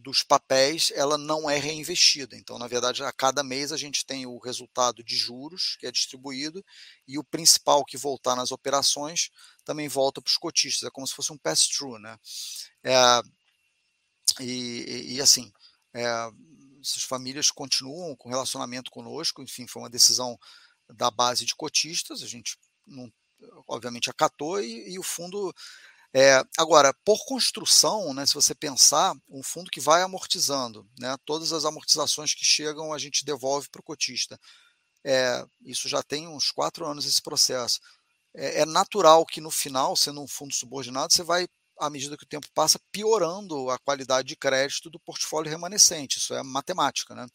[0.00, 2.36] dos papéis ela não é reinvestida.
[2.36, 5.92] Então, na verdade, a cada mês a gente tem o resultado de juros que é
[5.92, 6.64] distribuído
[7.06, 9.30] e o principal que voltar nas operações
[9.64, 10.86] também volta para os cotistas.
[10.86, 12.18] É como se fosse um pass-through, né?
[12.82, 13.22] É,
[14.40, 15.52] e, e, assim,
[15.94, 16.30] é,
[16.80, 19.42] essas famílias continuam com relacionamento conosco.
[19.42, 20.38] Enfim, foi uma decisão
[20.88, 22.22] da base de cotistas.
[22.22, 23.12] A gente não,
[23.66, 25.54] obviamente acatou e, e o fundo
[26.14, 31.52] é, agora, por construção, né, se você pensar, um fundo que vai amortizando, né, todas
[31.52, 34.38] as amortizações que chegam a gente devolve para o cotista.
[35.04, 37.80] É, isso já tem uns quatro anos esse processo.
[38.34, 41.46] É, é, natural que no final, sendo um fundo subordinado, você vai,
[41.78, 46.18] à medida que o tempo passa, piorando a qualidade de crédito do portfólio remanescente.
[46.18, 47.14] Isso é matemática.
[47.14, 47.26] Né?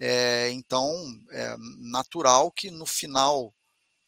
[0.00, 0.90] É, então,
[1.30, 3.54] é natural que no final,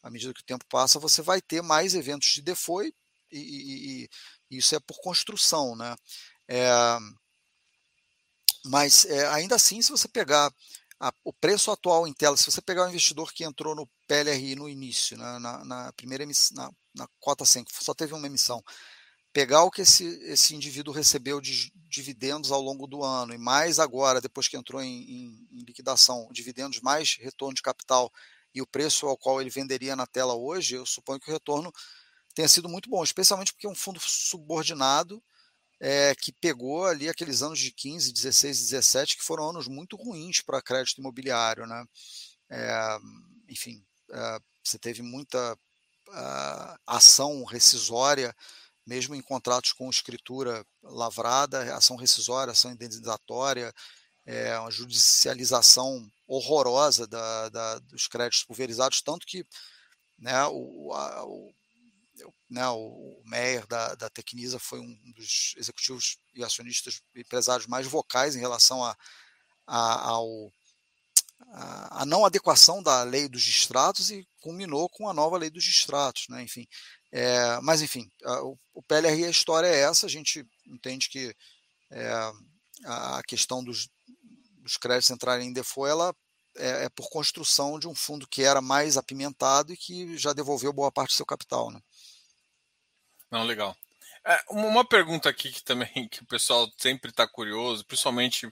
[0.03, 2.93] à medida que o tempo passa, você vai ter mais eventos de default
[3.39, 4.09] e,
[4.49, 5.95] e, isso é por construção, né?
[6.47, 6.69] É,
[8.65, 10.53] mas é, ainda assim, se você pegar
[10.99, 14.55] a, o preço atual em tela, se você pegar o investidor que entrou no PLRI
[14.55, 18.27] no início, né, na, na, primeira emissão, na, na cota 100, que só teve uma
[18.27, 18.63] emissão,
[19.33, 23.79] pegar o que esse, esse indivíduo recebeu de dividendos ao longo do ano, e mais
[23.79, 28.11] agora, depois que entrou em, em, em liquidação, dividendos mais retorno de capital
[28.53, 31.71] e o preço ao qual ele venderia na tela hoje, eu suponho que o retorno
[32.33, 35.21] tenha sido muito bom, especialmente porque é um fundo subordinado
[35.79, 40.39] é, que pegou ali aqueles anos de 15, 16, 17, que foram anos muito ruins
[40.39, 41.65] para crédito imobiliário.
[41.65, 41.85] Né?
[42.51, 42.97] É,
[43.49, 45.57] enfim, é, você teve muita
[46.85, 48.35] ação rescisória,
[48.85, 53.73] mesmo em contratos com escritura lavrada, ação rescisória, ação indenizatória,
[54.59, 59.45] uma judicialização horrorosa da, da, dos créditos pulverizados, tanto que
[60.19, 61.23] né, o, a,
[62.49, 68.35] né, o Meyer da, da Tecnisa foi um dos executivos e acionistas empresários mais vocais
[68.35, 68.95] em relação a,
[69.65, 70.51] a, ao,
[71.53, 75.63] a, a, não adequação da lei dos distratos e culminou com a nova lei dos
[75.63, 76.67] distratos, né, enfim.
[77.11, 81.35] É, mas, enfim, a, o, o PLRI, a história é essa, a gente entende que
[81.91, 82.31] é,
[82.85, 83.89] a questão dos,
[84.59, 86.15] dos créditos entrarem em default, ela
[86.57, 90.73] é, é, por construção de um fundo que era mais apimentado e que já devolveu
[90.73, 91.71] boa parte do seu capital.
[91.71, 91.79] Né?
[93.31, 93.75] Não, legal.
[94.25, 98.51] É, uma pergunta aqui que também que o pessoal sempre está curioso, principalmente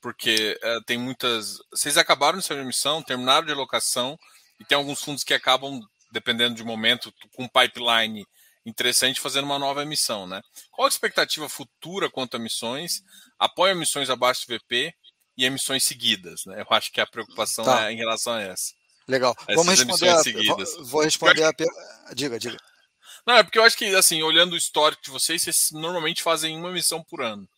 [0.00, 1.58] porque é, tem muitas.
[1.70, 4.18] Vocês acabaram de sua emissão, terminaram de alocação
[4.60, 8.26] e tem alguns fundos que acabam, dependendo de momento, com um pipeline
[8.64, 10.42] interessante, fazendo uma nova emissão, né?
[10.72, 13.02] Qual a expectativa futura quanto a emissões?
[13.38, 14.92] Apoia emissões abaixo do VP
[15.36, 16.62] e emissões seguidas, né?
[16.62, 17.88] Eu acho que a preocupação tá.
[17.88, 18.74] é em relação a essa.
[19.06, 19.34] Legal.
[19.48, 20.10] Essas Vamos responder.
[20.10, 21.52] A, vou responder a.
[22.12, 22.58] Diga, diga.
[23.26, 26.56] Não, é porque eu acho que, assim, olhando o histórico de vocês, vocês normalmente fazem
[26.56, 27.48] uma missão por ano.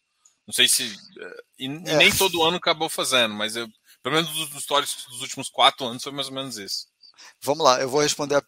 [0.46, 0.96] Não sei se.
[1.20, 1.96] Eh, e, é.
[1.96, 3.68] nem todo ano acabou fazendo, mas eu,
[4.02, 6.86] pelo menos dos históricos dos últimos quatro anos foi mais ou menos isso.
[7.42, 8.42] Vamos lá, eu vou responder a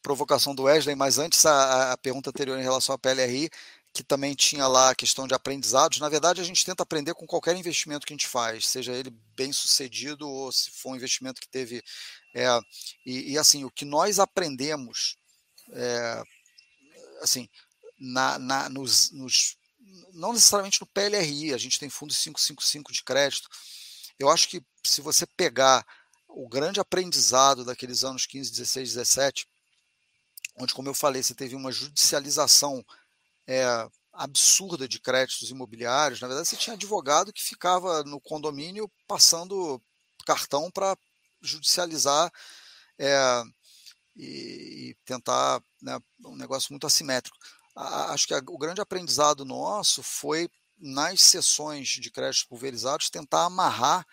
[0.00, 3.50] provocação do Wesley, mas antes a, a pergunta anterior em relação à PLRI,
[3.92, 5.98] que também tinha lá a questão de aprendizados.
[5.98, 9.10] Na verdade, a gente tenta aprender com qualquer investimento que a gente faz, seja ele
[9.36, 11.82] bem sucedido ou se for um investimento que teve.
[12.34, 12.46] É,
[13.04, 15.16] e, e, assim, o que nós aprendemos
[15.72, 16.22] é,
[17.20, 17.48] assim,
[17.98, 19.56] na, na, nos, nos,
[20.12, 23.48] não necessariamente no PLRI, a gente tem fundo 555 de crédito.
[24.18, 25.86] Eu acho que se você pegar
[26.28, 29.48] o grande aprendizado daqueles anos 15, 16, 17,
[30.56, 32.84] onde, como eu falei, você teve uma judicialização
[33.46, 33.64] é,
[34.12, 39.82] absurda de créditos imobiliários, na verdade você tinha advogado que ficava no condomínio passando
[40.26, 40.96] cartão para
[41.40, 42.30] judicializar
[42.98, 43.42] é,
[44.16, 47.36] e, e tentar né, um negócio muito assimétrico.
[47.76, 50.48] A, acho que a, o grande aprendizado nosso foi
[50.78, 54.06] nas sessões de créditos pulverizados tentar amarrar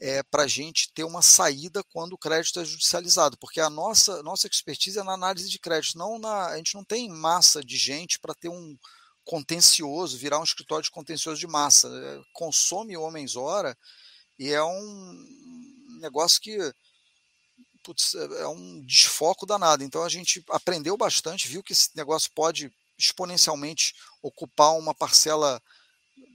[0.00, 3.70] é, eh, para a gente ter uma saída quando o crédito é judicializado, porque a
[3.70, 7.62] nossa, nossa expertise é na análise de crédito, não na, a gente não tem massa
[7.62, 8.76] de gente para ter um
[9.24, 11.88] contencioso, virar um escritório de contencioso de massa.
[11.88, 13.76] É, consome homens hora
[14.38, 16.58] e é um negócio que
[17.82, 19.82] putz, é, é um desfoco danado.
[19.84, 25.60] Então a gente aprendeu bastante, viu que esse negócio pode exponencialmente ocupar uma parcela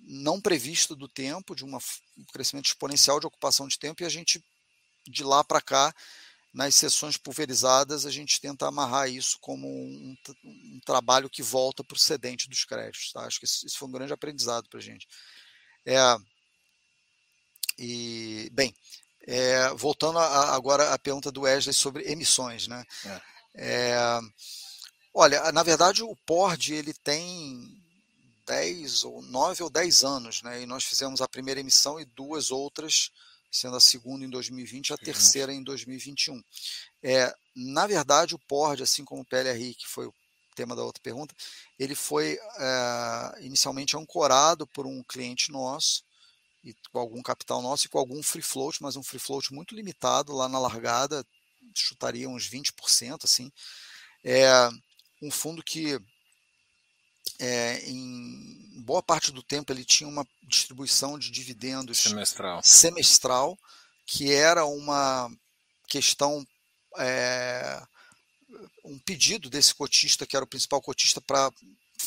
[0.03, 1.79] não prevista do tempo, de uma,
[2.17, 4.43] um crescimento exponencial de ocupação de tempo, e a gente,
[5.05, 5.93] de lá para cá,
[6.53, 11.95] nas sessões pulverizadas, a gente tenta amarrar isso como um, um trabalho que volta para
[11.95, 13.11] o cedente dos créditos.
[13.11, 13.21] Tá?
[13.25, 15.07] Acho que isso, foi um grande aprendizado para a gente.
[15.85, 15.99] É,
[17.77, 18.73] e, bem,
[19.27, 22.85] é, voltando a, agora à pergunta do Wesley sobre emissões, né?
[23.05, 23.21] É.
[23.59, 24.19] É,
[25.13, 27.83] olha, na verdade o PORD ele tem
[28.45, 30.61] 10 ou 9 ou 10 anos, né?
[30.61, 33.11] E nós fizemos a primeira emissão e duas outras,
[33.51, 36.41] sendo a segunda em 2020 e a terceira em 2021.
[37.03, 40.13] É, na verdade, o PORD, assim como o PLRI, que foi o
[40.55, 41.35] tema da outra pergunta,
[41.77, 46.03] ele foi é, inicialmente ancorado por um cliente nosso,
[46.67, 49.73] e com algum capital nosso e com algum free float, mas um free float muito
[49.73, 51.25] limitado lá na largada,
[51.73, 53.51] chutaria uns 20%, assim.
[54.23, 54.69] É
[55.21, 55.99] um fundo que
[57.39, 63.57] é, em boa parte do tempo ele tinha uma distribuição de dividendos semestral, semestral
[64.05, 65.29] que era uma
[65.87, 66.45] questão
[66.97, 67.81] é,
[68.83, 71.51] um pedido desse cotista, que era o principal cotista, para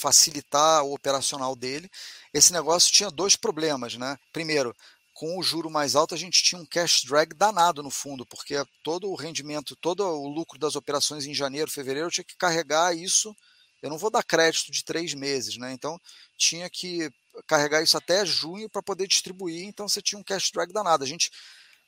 [0.01, 1.91] facilitar o operacional dele.
[2.33, 4.17] Esse negócio tinha dois problemas, né?
[4.33, 4.75] Primeiro,
[5.13, 8.55] com o juro mais alto, a gente tinha um cash drag danado no fundo, porque
[8.83, 12.97] todo o rendimento, todo o lucro das operações em janeiro, fevereiro, eu tinha que carregar
[12.97, 13.37] isso.
[13.83, 15.73] Eu não vou dar crédito de três meses, né?
[15.73, 16.01] Então
[16.39, 17.11] tinha que
[17.47, 19.67] carregar isso até junho para poder distribuir.
[19.67, 21.05] Então você tinha um cash drag danado.
[21.05, 21.31] A gente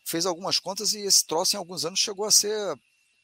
[0.04, 2.78] fez algumas contas e esse troço em alguns anos chegou a ser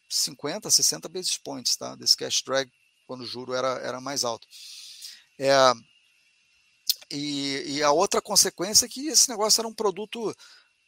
[0.09, 1.95] 50, 60 basis points, tá?
[1.95, 2.70] Desse cash drag
[3.07, 4.47] quando o juro era, era mais alto.
[5.39, 5.72] É,
[7.11, 10.34] e, e, a outra consequência é que esse negócio era um produto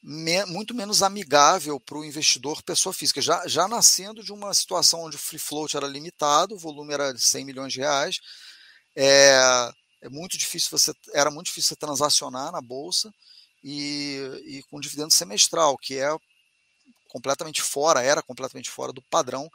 [0.02, 5.02] me, muito menos amigável para o investidor pessoa física, já, já nascendo de uma situação
[5.02, 8.20] onde o free float era limitado, o volume era de 100 milhões de reais,
[8.96, 9.70] é,
[10.02, 13.12] é muito difícil você era muito difícil você transacionar na bolsa
[13.62, 16.08] e, e com dividendo semestral, que é
[17.08, 19.50] completamente fora, era completamente fora do padrão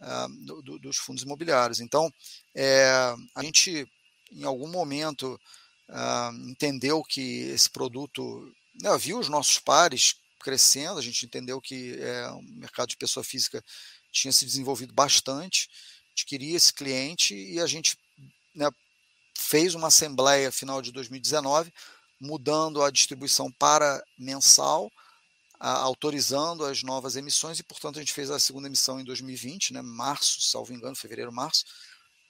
[0.00, 1.80] uh, do, dos fundos imobiliários.
[1.80, 2.10] Então,
[2.54, 3.86] é, a gente
[4.32, 5.38] em algum momento
[5.88, 11.96] uh, entendeu que esse produto, né, viu os nossos pares crescendo, a gente entendeu que
[12.00, 13.64] é, o mercado de pessoa física
[14.10, 17.96] tinha se desenvolvido bastante, a gente queria esse cliente e a gente
[18.54, 18.68] né,
[19.36, 21.72] fez uma assembleia final de 2019,
[22.20, 24.90] mudando a distribuição para mensal,
[25.58, 29.72] a, autorizando as novas emissões e, portanto, a gente fez a segunda emissão em 2020,
[29.72, 31.64] né, março, salvo engano, fevereiro, março,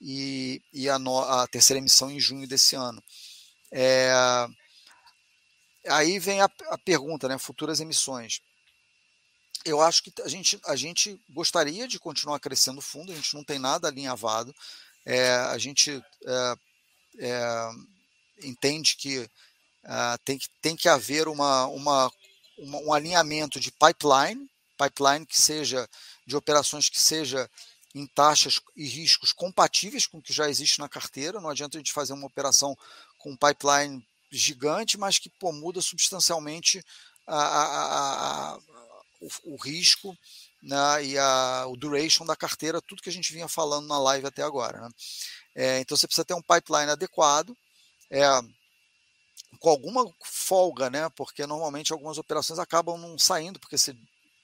[0.05, 3.01] e, e a, no, a terceira emissão em junho desse ano.
[3.71, 4.11] É,
[5.87, 7.37] aí vem a, a, pergunta, né?
[7.37, 8.41] Futuras emissões.
[9.63, 13.33] Eu acho que a gente, a gente gostaria de continuar crescendo o fundo, a gente
[13.33, 14.53] não tem nada alinhavado.
[15.05, 16.55] É, a gente é,
[17.19, 17.69] é
[18.43, 22.11] entende que, uh, tem que tem que haver uma, uma,
[22.57, 25.87] uma, um alinhamento de pipeline, pipeline que seja
[26.25, 27.49] de operações que seja
[27.93, 31.39] em taxas e riscos compatíveis com o que já existe na carteira.
[31.39, 32.75] Não adianta a gente fazer uma operação
[33.19, 36.83] com um pipeline gigante, mas que pô, muda substancialmente
[37.27, 38.59] a, a, a,
[39.21, 40.17] o, o, risco
[40.61, 41.15] né, e
[41.67, 44.81] o duration da carteira, tudo que a gente vinha falando na live até agora.
[44.81, 44.89] Né?
[45.55, 47.55] É, então você precisa ter um pipeline adequado.
[48.09, 48.25] É,
[49.59, 51.09] com alguma folga, né?
[51.15, 53.95] Porque normalmente algumas operações acabam não saindo, porque você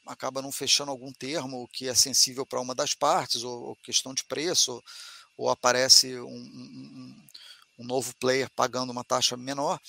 [0.10, 4.14] acaba não fechando algum termo que é sensível para uma das partes, ou, ou questão
[4.14, 4.82] de preço,
[5.38, 7.28] ou, aparece um, um,
[7.80, 9.80] um, novo player pagando uma taxa menor.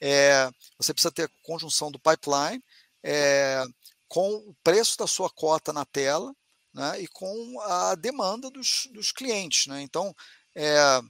[0.00, 2.62] É, você precisa ter conjunção do pipeline
[3.02, 3.62] é,
[4.08, 6.34] com o preço da sua cota na tela
[6.72, 9.66] né, e com a demanda dos, dos clientes.
[9.66, 9.82] Né?
[9.82, 10.14] Então,
[10.54, 11.00] é,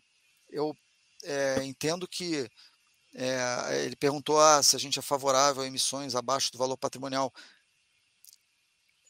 [0.51, 0.77] eu
[1.25, 2.51] é, entendo que
[3.15, 7.33] é, ele perguntou ah, se a gente é favorável a emissões abaixo do valor patrimonial.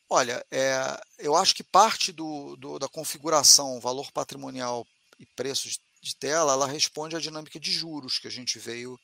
[0.08, 4.86] Olha, é, eu acho que parte do, do, da configuração valor patrimonial
[5.18, 8.98] e preços de tela, ela responde à dinâmica de juros que a gente veio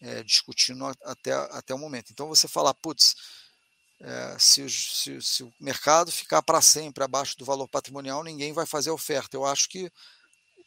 [0.00, 2.12] é, discutindo até, até o momento.
[2.12, 3.16] Então, você falar, putz,
[4.00, 8.64] é, se, se, se, o mercado ficar para sempre abaixo do valor patrimonial, ninguém vai
[8.64, 9.36] fazer oferta.
[9.36, 9.90] Eu acho que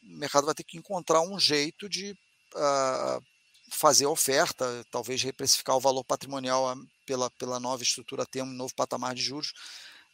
[0.02, 2.12] o mercado vai ter que encontrar um jeito de
[2.54, 3.24] uh,
[3.72, 9.14] fazer oferta, talvez reprecificar o valor patrimonial pela, pela nova estrutura, ter um novo patamar
[9.14, 9.52] de juros,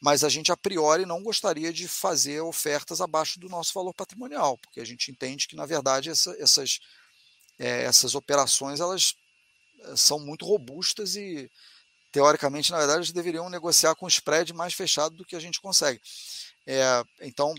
[0.01, 4.57] mas a gente a priori não gostaria de fazer ofertas abaixo do nosso valor patrimonial,
[4.57, 6.79] porque a gente entende que, na verdade, essa, essas,
[7.59, 9.13] é, essas operações elas
[9.81, 11.51] eh, são muito robustas e,
[12.13, 15.99] teoricamente, na verdade, eles deveriam negociar com spread mais fechado do que a gente consegue.
[16.65, 17.53] É, então,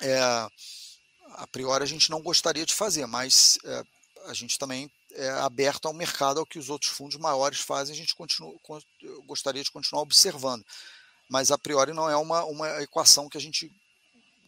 [0.00, 3.82] é, a priori, a gente não gostaria de fazer, mas é,
[4.28, 7.96] a gente também é aberto ao mercado, ao que os outros fundos maiores fazem, a
[7.96, 8.54] gente continua,
[9.26, 10.64] gostaria de continuar observando.
[11.28, 13.70] Mas a priori não é uma, uma equação que a gente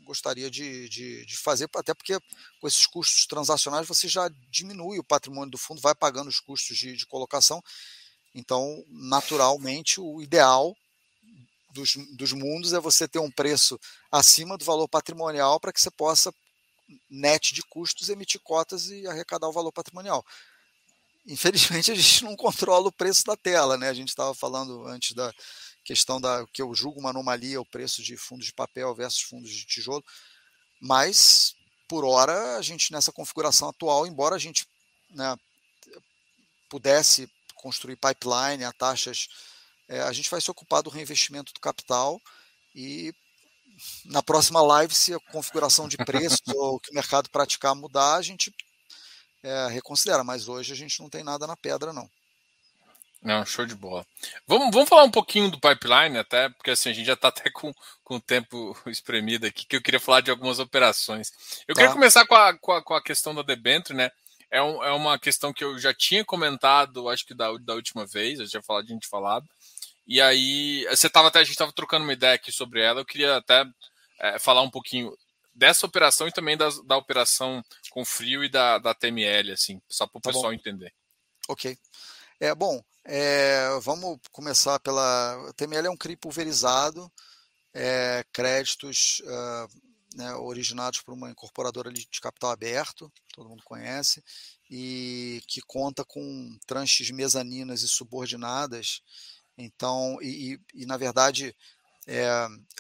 [0.05, 2.19] gostaria de, de, de, fazer, até porque
[2.61, 6.77] com esses custos transacionais você já diminui o patrimônio do fundo, vai pagando os custos
[6.77, 7.63] de, de colocação.
[8.35, 10.77] Então, naturalmente, o ideal
[11.73, 13.79] dos, dos mundos é você ter um preço
[14.11, 16.33] acima do valor patrimonial para que você possa
[17.09, 20.25] net de custos, emitir cotas e arrecadar o valor patrimonial.
[21.27, 23.89] Infelizmente, a gente não controla o preço da tela, né?
[23.89, 25.33] A gente estava falando antes da
[25.85, 29.51] questão da que eu julgo uma anomalia o preço de fundos de papel versus fundos
[29.51, 30.05] de tijolo,
[30.81, 31.55] mas
[31.89, 34.67] por hora a gente nessa configuração atual, embora a gente
[35.11, 35.37] né,
[36.69, 39.29] pudesse construir pipeline a taxas,
[39.89, 42.21] é, a gente vai se ocupar do reinvestimento do capital
[42.75, 43.13] e
[44.05, 48.17] na próxima live, se a configuração de preço ou o que o mercado praticar mudar,
[48.17, 48.55] a gente
[49.43, 50.25] é, reconsidera.
[50.25, 52.09] Mas hoje a gente não tem nada na pedra, não.
[53.23, 54.07] Não, show de bola.
[54.47, 57.51] Vamos, vamos falar um pouquinho do pipeline, até, porque assim, a gente já está até
[57.51, 57.71] com,
[58.03, 61.31] com o tempo espremido aqui, que eu queria falar de algumas operações.
[61.69, 61.83] Eu tá.
[61.83, 64.11] queria começar com a, com a, com a questão da debênture, né?
[64.51, 68.05] é, um, é uma questão que eu já tinha comentado, acho que da, da última
[68.05, 69.49] vez, eu já falado, a gente falado.
[70.07, 73.07] E aí, você estava até, a gente estava trocando uma ideia aqui sobre ela, eu
[73.07, 73.65] queria até
[74.21, 75.17] é, falar um pouquinho
[75.55, 80.07] dessa operação e também das, da operação com frio e da, da TML, assim, só
[80.07, 80.53] para o tá pessoal bom.
[80.53, 80.93] entender.
[81.49, 81.77] Ok.
[82.39, 85.53] É, bom, é, vamos começar pela.
[85.57, 87.13] TML é um CRI pulverizado,
[87.75, 89.81] é, créditos uh,
[90.15, 94.25] né, originados por uma incorporadora de capital aberto, todo mundo conhece,
[94.71, 99.03] e que conta com tranches mezaninas e subordinadas.
[99.57, 101.55] Então, e, e, e na verdade,
[102.07, 102.29] é,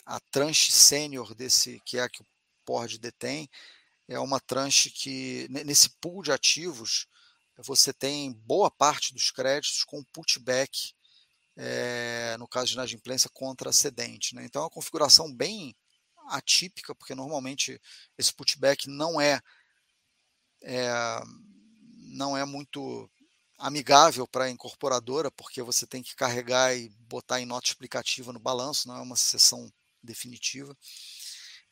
[0.07, 2.27] a tranche sênior desse, que é a que o
[2.64, 3.49] PORD detém,
[4.09, 7.07] é uma tranche que, nesse pool de ativos,
[7.59, 10.95] você tem boa parte dos créditos com putback,
[11.57, 14.35] é, no caso de inadimplência, contra cedente.
[14.35, 14.45] Né?
[14.45, 15.77] Então é uma configuração bem
[16.29, 17.81] atípica, porque normalmente
[18.16, 19.41] esse putback não é,
[20.62, 20.91] é
[22.12, 23.09] não é muito
[23.61, 28.40] amigável para a incorporadora, porque você tem que carregar e botar em nota explicativa no
[28.40, 29.70] balanço, não é uma sessão
[30.02, 30.76] definitiva.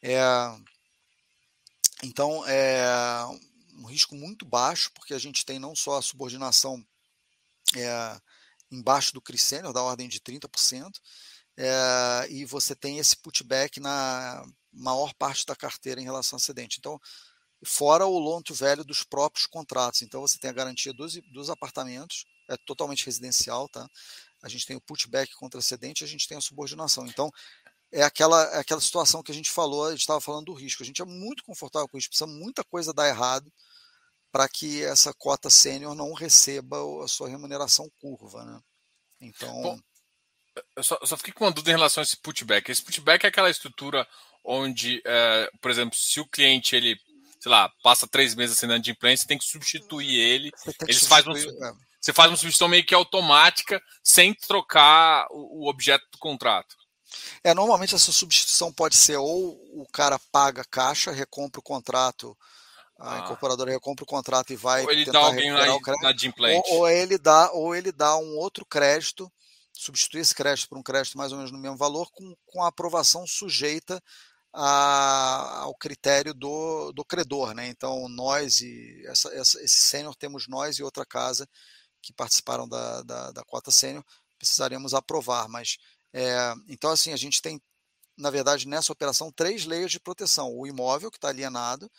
[0.03, 0.21] É,
[2.03, 2.85] então, é
[3.75, 6.85] um risco muito baixo, porque a gente tem não só a subordinação
[7.75, 8.21] é,
[8.71, 9.39] embaixo do CRI
[9.73, 10.91] da ordem de 30%,
[11.57, 16.79] é, e você tem esse putback na maior parte da carteira em relação a acidente.
[16.79, 17.01] Então,
[17.65, 20.03] fora o loan to value dos próprios contratos.
[20.03, 23.89] Então, você tem a garantia dos, dos apartamentos, é totalmente residencial, tá?
[24.43, 27.07] A gente tem o putback contra acidente, a gente tem a subordinação.
[27.07, 27.31] Então,
[27.91, 30.83] é aquela, é aquela situação que a gente falou, a gente estava falando do risco.
[30.83, 33.53] A gente é muito confortável com isso, precisa muita coisa dar errado
[34.31, 38.45] para que essa cota sênior não receba a sua remuneração curva.
[38.45, 38.61] Né?
[39.21, 39.63] Então.
[39.63, 39.81] Bom,
[40.77, 42.71] eu só, eu só, fiquei com uma dúvida em relação a esse putback.
[42.71, 44.07] Esse putback é aquela estrutura
[44.45, 46.99] onde, é, por exemplo, se o cliente ele,
[47.41, 50.51] sei lá, passa três meses assinando de imprensa, você tem que substituir ele.
[50.87, 51.89] Eles fazem é.
[52.01, 56.77] Você faz uma substituição meio que automática, sem trocar o, o objeto do contrato.
[57.43, 62.37] É, normalmente essa substituição pode ser ou o cara paga caixa, recompra o contrato,
[62.99, 63.19] a ah.
[63.21, 66.89] incorporadora recompra o contrato e vai ou ele dá alguém na, o crédito, ou, ou,
[66.89, 69.31] ele dá ou ele dá um outro crédito,
[69.73, 72.69] substitui esse crédito por um crédito mais ou menos no mesmo valor com, com a
[72.69, 74.03] aprovação sujeita
[74.61, 77.69] a, ao critério do, do credor, né?
[77.69, 81.49] Então nós e essa, essa, esse sênior temos nós e outra casa
[82.03, 84.05] que participaram da, da, da cota sênior
[84.39, 85.77] precisaremos aprovar, mas
[86.13, 87.61] é, então, assim, a gente tem,
[88.17, 91.91] na verdade, nessa operação, três layers de proteção: o imóvel, que está alienado,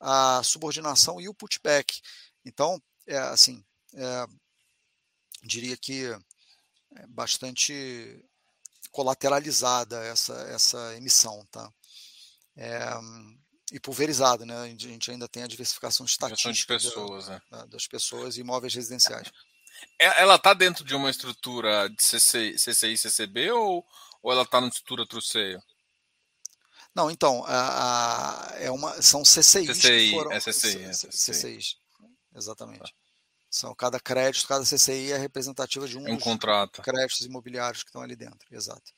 [0.00, 2.00] a subordinação e o putback.
[2.44, 4.26] Então, é, assim, é,
[5.42, 6.06] diria que
[6.96, 8.22] é bastante
[8.96, 11.70] colateralizada essa, essa emissão, tá?
[12.56, 12.80] É,
[13.70, 14.56] e pulverizada, né?
[14.62, 17.66] A gente ainda tem a diversificação estatística de pessoas, da, né?
[17.68, 19.30] das pessoas e imóveis residenciais.
[20.00, 23.84] É, ela está dentro de uma estrutura de CCI, CCI CCB ou,
[24.22, 25.62] ou ela está numa estrutura truceio?
[26.94, 31.34] Não, então, a, a, é uma, são CCIs CCI, foram, é CCI, é CCI.
[31.34, 31.76] CCIs,
[32.34, 32.90] exatamente.
[32.90, 33.05] Tá.
[33.50, 36.82] São cada crédito, cada CCI é representativa de um, é um contrato.
[36.82, 38.92] créditos imobiliários que estão ali dentro, exato.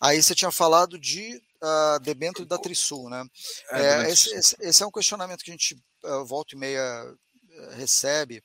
[0.00, 3.24] Aí você tinha falado de uh, debênture da Trisul, né?
[3.70, 7.04] É, é, esse, esse, esse, é um questionamento que a gente uh, volta e meia
[7.04, 8.42] uh, recebe,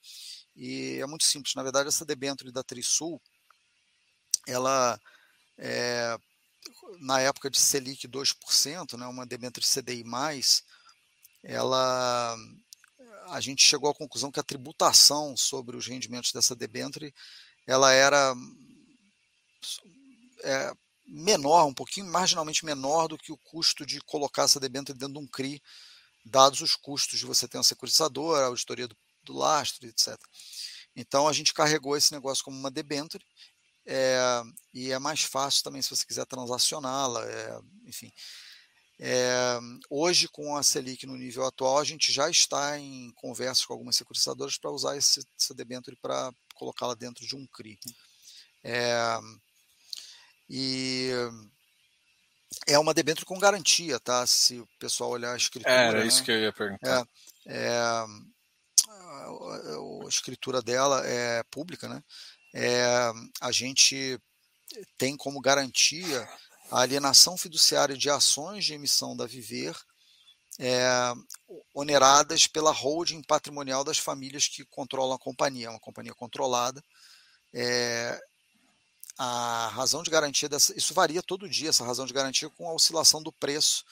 [0.56, 1.56] e é muito simples.
[1.56, 3.22] Na verdade, essa debênture da Trisul,
[4.48, 5.00] ela,
[5.58, 6.18] é,
[7.00, 10.04] na época de Selic 2%, né, uma debênture CDI+,
[11.44, 12.36] ela,
[13.30, 17.14] a gente chegou à conclusão que a tributação sobre os rendimentos dessa debênture,
[17.66, 18.36] ela era
[20.44, 20.72] é,
[21.06, 25.20] menor, um pouquinho marginalmente menor do que o custo de colocar essa debênture dentro de
[25.20, 25.62] um CRI,
[26.26, 28.98] dados os custos de você ter um securitizador, a auditoria do
[29.28, 30.18] do lastro, etc.
[30.96, 33.24] Então a gente carregou esse negócio como uma debenture
[33.86, 34.42] é,
[34.74, 38.12] e é mais fácil também se você quiser transacioná-la, é, enfim.
[39.00, 43.74] É, hoje, com a Selic no nível atual, a gente já está em conversas com
[43.74, 47.78] algumas securitizadoras para usar esse, essa debenture para colocá-la dentro de um CRI.
[48.64, 49.20] É,
[50.50, 51.12] e
[52.66, 54.26] é uma debênture com garantia, tá?
[54.26, 55.74] Se o pessoal olhar a escritura.
[55.74, 56.08] Era né?
[56.08, 57.08] isso que eu ia perguntar.
[57.46, 58.08] É, é, a,
[60.08, 62.04] escritura dela é pública, né?
[62.54, 64.20] É, a gente
[64.98, 66.28] tem como garantia
[66.72, 69.76] a alienação fiduciária de ações de emissão da Viver
[70.60, 71.14] é,
[71.74, 76.84] oneradas pela holding patrimonial das famílias que controlam a companhia, é uma companhia controlada.
[77.54, 78.20] É,
[79.18, 82.74] a razão de garantia dessa, isso varia todo dia, essa razão de garantia com a
[82.74, 83.84] oscilação do preço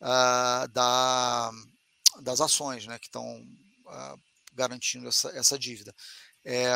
[0.00, 1.50] uh, da,
[2.20, 4.20] das ações, né, que estão uh,
[4.54, 5.94] garantindo essa, essa dívida.
[6.44, 6.72] É,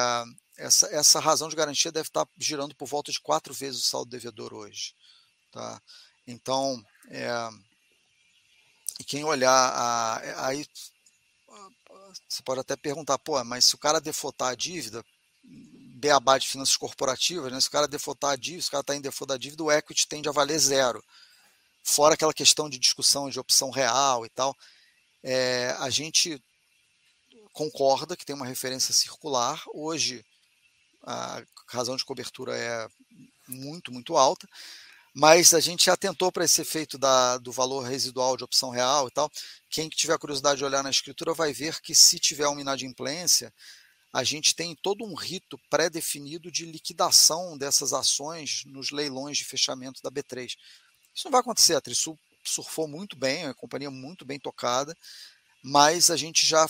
[0.59, 4.11] essa, essa razão de garantia deve estar girando por volta de quatro vezes o saldo
[4.11, 4.95] devedor hoje.
[5.57, 5.81] Tá?
[6.27, 7.31] Então, é,
[9.01, 10.67] e quem olhar, a, aí
[12.29, 15.03] você pode até perguntar, pô, mas se o cara defotar a dívida,
[15.43, 17.59] beabá de finanças corporativas, né?
[17.59, 19.73] se o cara defotar a dívida, se o cara está em default da dívida, o
[19.73, 21.03] equity tende a valer zero.
[21.83, 24.55] Fora aquela questão de discussão de opção real e tal,
[25.23, 26.39] é, a gente
[27.55, 29.63] concorda que tem uma referência circular.
[29.73, 30.23] Hoje,
[31.03, 32.87] a razão de cobertura é
[33.49, 34.47] muito, muito alta,
[35.19, 39.11] mas a gente atentou para esse efeito da, do valor residual de opção real e
[39.11, 39.33] tal.
[39.71, 43.51] Quem tiver curiosidade de olhar na escritura vai ver que se tiver uma inadimplência,
[44.13, 50.03] a gente tem todo um rito pré-definido de liquidação dessas ações nos leilões de fechamento
[50.03, 50.55] da B3.
[51.15, 54.95] Isso não vai acontecer, a Trisul surfou muito bem, é uma companhia muito bem tocada,
[55.63, 56.69] mas a gente já,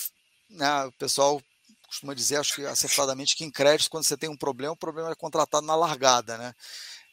[0.48, 1.42] né, o pessoal
[1.88, 5.10] costuma dizer, acho que acertadamente, que em crédito, quando você tem um problema, o problema
[5.10, 6.54] é contratado na largada, né?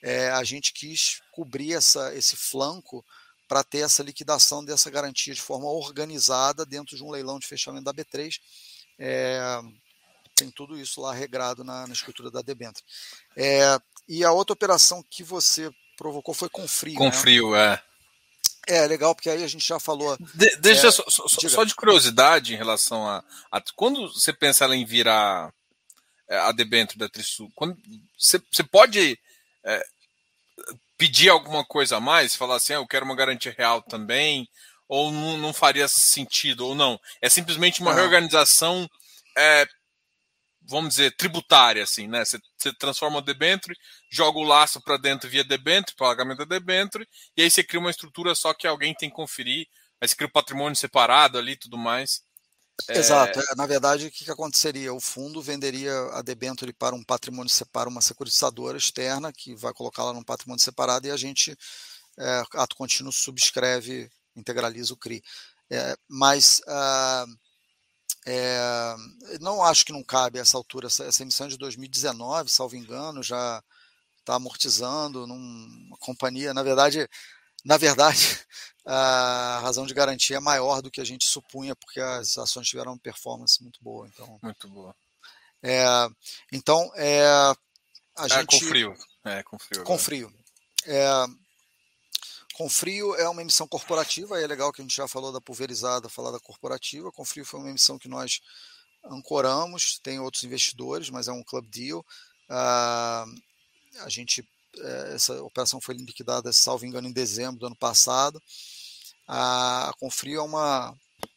[0.04, 3.06] É, a gente quis cobrir essa, esse flanco
[3.48, 7.86] para ter essa liquidação dessa garantia de forma organizada dentro de um leilão de fechamento
[7.86, 8.36] da B3.
[9.00, 9.62] É,
[10.36, 12.84] tem tudo isso lá regrado na, na escritura da debênture.
[13.38, 13.80] É,
[14.10, 16.98] e a outra operação que você provocou foi com frio.
[16.98, 17.12] Com né?
[17.14, 17.82] frio, é.
[18.68, 20.18] É, legal, porque aí a gente já falou.
[20.36, 24.66] De, deixa é, só, só, só, de curiosidade em relação a, a, Quando você pensa
[24.76, 25.54] em virar
[26.28, 27.78] é, a debênture da Trisul, quando,
[28.18, 29.18] você, você pode
[29.66, 29.84] é,
[30.98, 32.36] pedir alguma coisa a mais?
[32.36, 34.48] Falar assim, ah, eu quero uma garantia real também?
[34.88, 37.00] Ou não, não faria sentido, ou não?
[37.22, 38.88] É simplesmente uma reorganização
[39.38, 39.66] é,
[40.68, 42.24] vamos dizer, tributária, assim, né?
[42.24, 43.76] Você, você transforma o debênture,
[44.12, 47.90] joga o laço para dentro via debênture, pagamento da debênture, e aí você cria uma
[47.90, 49.68] estrutura só que alguém tem que conferir,
[50.00, 52.22] aí você cria o patrimônio separado ali e tudo mais.
[52.90, 52.98] É...
[52.98, 53.40] Exato.
[53.40, 54.94] É, na verdade, o que, que aconteceria?
[54.94, 60.14] O fundo venderia a debênture para um patrimônio separado, uma securitizadora externa, que vai colocá-la
[60.14, 61.56] num patrimônio separado, e a gente,
[62.18, 65.24] é, ato contínuo, subscreve, integraliza o CRI.
[65.70, 66.62] É, mas...
[66.68, 67.44] Uh,
[68.26, 68.96] é,
[69.42, 72.76] não acho que não cabe a essa altura, essa, essa emissão é de 2019, salvo
[72.76, 73.62] engano, já
[74.20, 76.54] está amortizando numa companhia.
[76.54, 77.08] Na verdade,
[77.66, 78.18] na verdade,
[78.86, 82.92] a razão de garantia é maior do que a gente supunha, porque as ações tiveram
[82.92, 84.08] uma performance muito boa.
[84.08, 84.96] Então, muito boa.
[85.62, 85.86] É,
[86.52, 87.26] então, é,
[88.18, 88.60] a é, gente.
[88.60, 88.96] Com frio.
[89.24, 89.84] É, com frio.
[89.84, 90.34] Com frio.
[90.86, 91.26] É,
[92.54, 96.08] com frio é uma emissão corporativa, é legal que a gente já falou da pulverizada,
[96.08, 97.12] falar da corporativa.
[97.12, 98.42] Com frio foi uma emissão que nós
[99.06, 102.06] ancoramos, tem outros investidores, mas é um club deal.
[102.48, 103.26] Ah,
[104.02, 104.48] a gente,
[105.14, 108.42] essa operação foi liquidada, salvo engano, em dezembro do ano passado.
[109.28, 110.96] A Confrio é uma,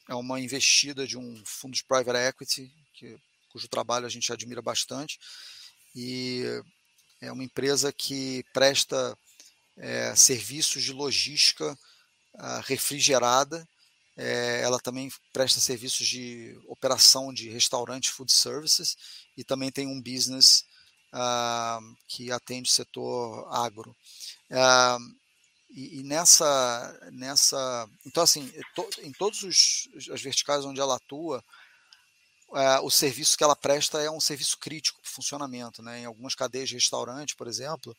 [0.09, 3.19] é uma investida de um fundo de private equity, que,
[3.51, 5.19] cujo trabalho a gente admira bastante,
[5.95, 6.45] e
[7.21, 9.17] é uma empresa que presta
[9.77, 11.79] é, serviços de logística
[12.35, 13.67] uh, refrigerada.
[14.19, 18.97] É, ela também presta serviços de operação de restaurante food services
[19.37, 20.65] e também tem um business
[21.17, 23.97] uh, que atende o setor agro.
[24.51, 25.17] Uh,
[25.71, 27.89] e, e, nessa, nessa.
[28.05, 29.43] Então, assim, to, em todas
[30.13, 31.43] as verticais onde ela atua,
[32.83, 35.83] o serviço que ela presta é um serviço crítico para o funcionamento.
[35.83, 36.01] Né?
[36.01, 37.95] Em algumas cadeias de restaurante, por exemplo,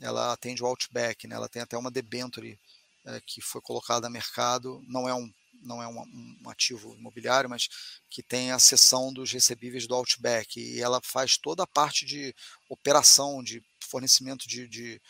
[0.00, 1.36] ela atende o Outback, né?
[1.36, 2.58] ela tem até uma debenture
[3.04, 5.30] é, que foi colocada a mercado, não é um
[5.64, 7.68] não é um, um, ativo imobiliário, mas
[8.10, 12.34] que tem a seção dos recebíveis do Outback e ela faz toda a parte de
[12.68, 15.00] operação, de fornecimento de, de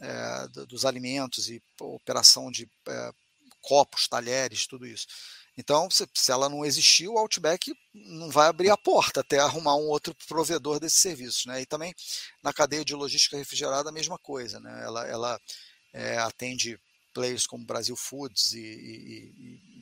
[0.00, 3.12] é, dos alimentos e operação de é,
[3.60, 5.06] copos, talheres, tudo isso.
[5.56, 9.76] Então, se, se, ela não existir, o Outback não vai abrir a porta até arrumar
[9.76, 11.48] um outro provedor desse serviço.
[11.48, 11.62] Né?
[11.62, 11.94] E também
[12.42, 14.58] na cadeia de logística refrigerada, a mesma coisa.
[14.58, 14.82] Né?
[14.84, 15.40] Ela, ela
[15.92, 16.78] é, atende
[17.12, 19.73] players como Brasil Foods e, e, e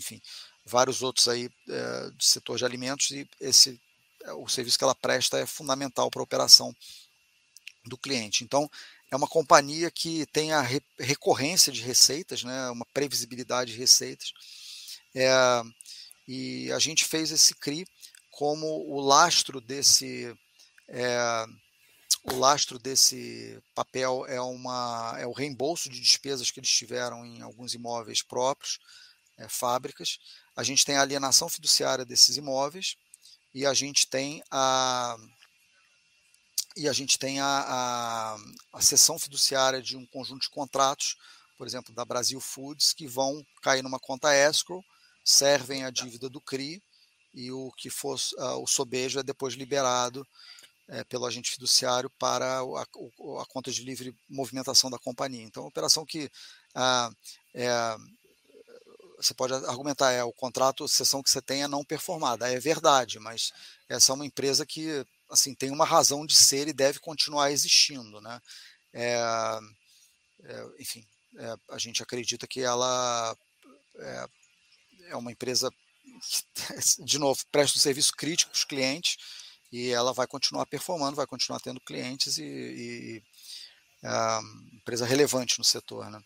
[0.00, 0.20] enfim,
[0.64, 3.80] vários outros aí é, do setor de alimentos e esse
[4.24, 6.74] é, o serviço que ela presta é fundamental para a operação
[7.84, 8.44] do cliente.
[8.44, 8.70] Então,
[9.10, 10.62] é uma companhia que tem a
[10.98, 14.32] recorrência de receitas, né, uma previsibilidade de receitas,
[15.14, 15.62] é,
[16.28, 17.86] e a gente fez esse CRI
[18.30, 20.32] como o lastro desse
[20.88, 21.46] é,
[22.24, 27.40] o lastro desse papel é uma é o reembolso de despesas que eles tiveram em
[27.42, 28.78] alguns imóveis próprios,
[29.40, 30.18] é, fábricas.
[30.54, 32.96] A gente tem a alienação fiduciária desses imóveis
[33.54, 35.16] e a gente tem a
[36.76, 38.36] e a gente tem a, a,
[38.74, 41.16] a sessão fiduciária de um conjunto de contratos,
[41.58, 44.84] por exemplo, da Brasil Foods, que vão cair numa conta escrow
[45.24, 46.82] servem a dívida do CRI
[47.34, 50.26] e o que for uh, o sobejo é depois liberado
[50.88, 55.44] é, pelo agente fiduciário para a, a, conta de livre movimentação da companhia.
[55.44, 56.30] Então, a operação que
[56.74, 57.10] ah,
[57.54, 57.68] é,
[59.20, 62.50] você pode argumentar, é o contrato, sessão que você tem é não performada.
[62.50, 63.52] É verdade, mas
[63.88, 68.20] essa é uma empresa que assim tem uma razão de ser e deve continuar existindo.
[68.20, 68.40] Né?
[68.92, 69.60] É,
[70.44, 71.06] é, enfim,
[71.36, 73.36] é, a gente acredita que ela
[73.98, 74.26] é,
[75.08, 79.16] é uma empresa que, de novo, presta um serviço crítico para os clientes
[79.70, 83.22] e ela vai continuar performando, vai continuar tendo clientes e, e
[84.02, 84.40] é
[84.72, 86.22] empresa relevante no setor, né?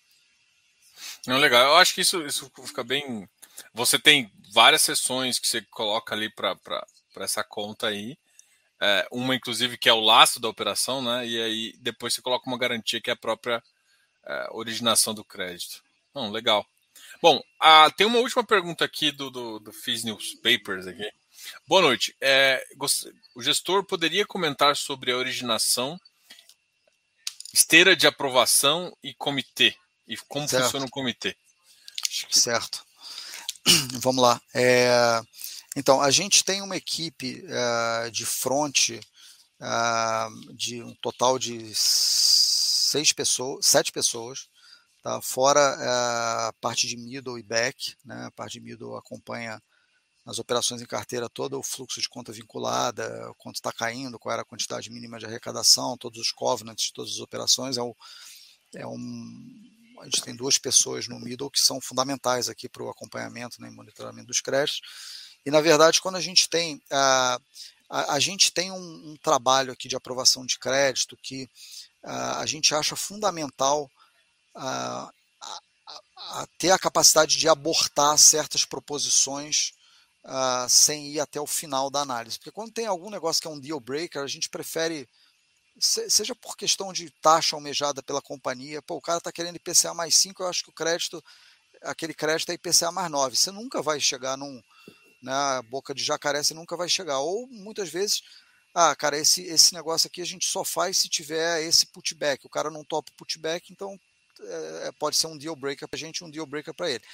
[1.27, 1.65] Não, legal.
[1.67, 3.29] Eu acho que isso, isso fica bem.
[3.73, 6.57] Você tem várias sessões que você coloca ali para
[7.17, 8.17] essa conta aí.
[8.81, 11.27] É, uma, inclusive, que é o laço da operação, né?
[11.27, 13.63] E aí depois você coloca uma garantia que é a própria
[14.25, 15.83] é, originação do crédito.
[16.15, 16.67] Não, legal.
[17.23, 21.11] Bom, a, tem uma última pergunta aqui do, do, do Fiz Newspapers aqui.
[21.67, 22.15] Boa noite.
[22.21, 22.65] É,
[23.35, 25.99] o gestor poderia comentar sobre a originação,
[27.53, 29.77] esteira de aprovação e comitê,
[30.07, 30.65] e como certo.
[30.65, 31.37] funciona o comitê?
[32.31, 32.85] Certo.
[34.01, 34.41] Vamos lá.
[34.55, 35.21] É,
[35.77, 39.01] então, a gente tem uma equipe é, de front é,
[40.55, 44.49] de um total de seis pessoas, sete pessoas,
[45.03, 45.21] tá?
[45.21, 47.97] fora é, a parte de middle e back.
[48.05, 48.27] Né?
[48.27, 49.61] A parte de middle acompanha
[50.25, 54.43] nas operações em carteira todo o fluxo de conta vinculada, quanto está caindo, qual era
[54.43, 57.77] a quantidade mínima de arrecadação, todos os covenants de todas as operações.
[57.77, 57.95] É, um,
[58.75, 62.91] é um, a gente tem duas pessoas no middle que são fundamentais aqui para o
[62.91, 64.81] acompanhamento né, e monitoramento dos créditos.
[65.45, 66.81] E, na verdade, quando a gente tem.
[66.91, 67.39] A,
[67.89, 71.49] a, a gente tem um, um, trabalho aqui de aprovação de crédito que
[72.03, 73.91] a, a gente acha fundamental
[74.55, 75.11] a,
[76.17, 79.73] a, ter a capacidade de abortar certas proposições
[80.71, 82.39] sem ir até o final da análise.
[82.39, 85.07] Porque quando tem algum negócio que é um deal breaker, a gente prefere,
[85.79, 90.17] seja por questão de taxa almejada pela companhia, pô, o cara está querendo IPCA mais
[90.17, 91.23] 5, eu acho que o crédito,
[91.83, 93.37] aquele crédito é IPCA mais 9.
[93.37, 94.63] Você nunca vai chegar num,
[95.23, 97.19] na né, boca de jacaré, você nunca vai chegar.
[97.19, 98.23] Ou muitas vezes,
[98.75, 102.47] ah, cara, esse, esse negócio aqui a gente só faz se tiver esse putback.
[102.47, 103.99] O cara não topa putback, então
[104.41, 107.05] é, pode ser um deal breaker para a gente, um deal breaker para ele.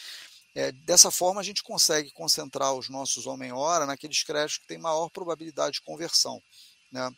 [0.55, 5.09] É, dessa forma, a gente consegue concentrar os nossos homem-hora naqueles créditos que têm maior
[5.09, 6.43] probabilidade de conversão.
[6.91, 7.09] Né?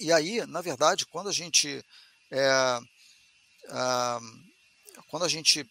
[0.00, 1.84] E aí, na verdade, quando a gente
[2.30, 2.78] é,
[5.08, 5.68] quando a gente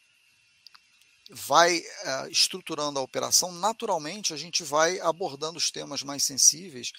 [1.32, 6.92] vai é, estruturando a operação, naturalmente a gente vai abordando os temas mais sensíveis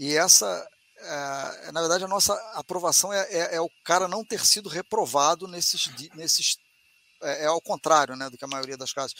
[0.00, 0.66] e essa,
[0.96, 5.46] é, na verdade, a nossa aprovação é, é, é, o cara não ter sido reprovado
[5.46, 6.56] nesses, nesses
[7.22, 9.14] é, é ao contrário né, do que a maioria das casas.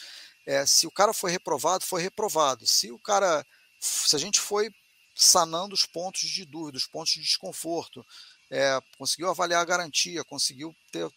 [0.47, 2.67] É, se o cara foi reprovado, foi reprovado.
[2.67, 3.45] Se o cara,
[3.79, 4.71] se a gente foi
[5.15, 8.05] sanando os pontos de dúvida, os pontos de desconforto,
[8.51, 11.11] é, conseguiu avaliar a garantia, conseguiu ter,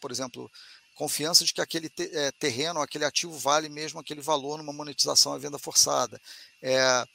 [0.00, 0.50] por exemplo,
[0.94, 5.38] confiança de que aquele é, terreno, aquele ativo vale mesmo aquele valor numa monetização à
[5.38, 6.20] venda forçada.
[6.60, 7.06] É,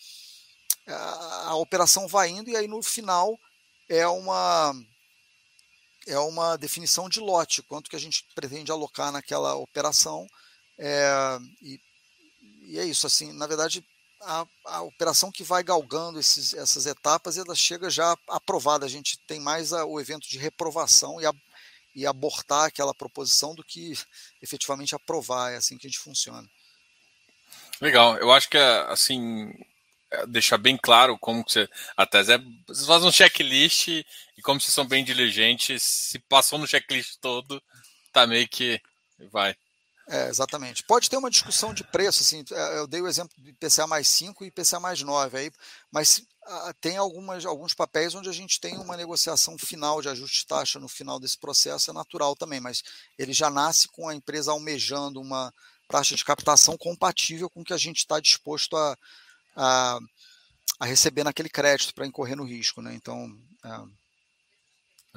[0.87, 3.37] a, a operação vai indo e aí no final
[3.89, 4.73] é uma
[6.07, 10.25] é uma definição de lote, quanto que a gente pretende alocar naquela operação.
[10.77, 11.79] É, e,
[12.61, 13.85] e, é isso, assim, na verdade,
[14.21, 18.85] a, a operação que vai galgando esses, essas etapas, ela chega já aprovada.
[18.85, 21.33] A gente tem mais a, o evento de reprovação e, a,
[21.95, 23.93] e abortar aquela proposição do que
[24.41, 25.51] efetivamente aprovar.
[25.53, 26.47] É assim que a gente funciona.
[27.79, 29.53] Legal, eu acho que assim
[30.09, 31.69] é, deixar bem claro como que você.
[31.95, 32.39] A tese é.
[32.67, 34.05] Vocês fazem um checklist e
[34.41, 37.61] como vocês são bem diligentes, se passou no checklist todo,
[38.11, 38.81] tá meio que
[39.31, 39.55] vai.
[40.09, 40.83] É, exatamente.
[40.83, 44.07] Pode ter uma discussão de preço, assim, é, eu dei o exemplo de IPCA mais
[44.07, 45.51] 5 e IPCA mais 9, aí,
[45.91, 46.23] mas
[46.79, 50.79] tem algumas, alguns papéis onde a gente tem uma negociação final de ajuste de taxa
[50.79, 52.83] no final desse processo, é natural também, mas
[53.17, 55.53] ele já nasce com a empresa almejando uma
[55.89, 58.97] taxa de captação compatível com o que a gente está disposto a,
[59.55, 59.99] a,
[60.79, 62.81] a receber naquele crédito para incorrer no risco.
[62.81, 62.93] Né?
[62.93, 63.29] Então,
[63.63, 63.69] é,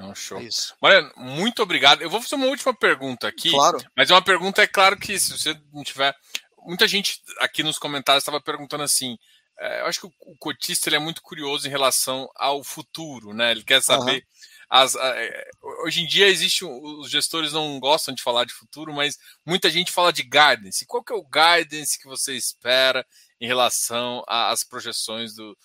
[0.01, 0.39] não, show.
[0.39, 0.75] É isso.
[0.81, 2.01] Mariano, muito obrigado.
[2.01, 3.51] Eu vou fazer uma última pergunta aqui.
[3.51, 3.79] Claro.
[3.95, 6.15] Mas é uma pergunta, é claro que se você não tiver.
[6.63, 9.17] Muita gente aqui nos comentários estava perguntando assim.
[9.59, 13.51] É, eu acho que o, cotista ele é muito curioso em relação ao futuro, né?
[13.51, 14.15] Ele quer saber.
[14.15, 14.21] Uhum.
[14.69, 15.49] As, é,
[15.83, 19.91] hoje em dia existe os gestores não gostam de falar de futuro, mas muita gente
[19.91, 20.85] fala de guidance.
[20.85, 23.05] Qual que é o guidance que você espera
[23.39, 25.57] em relação às projeções do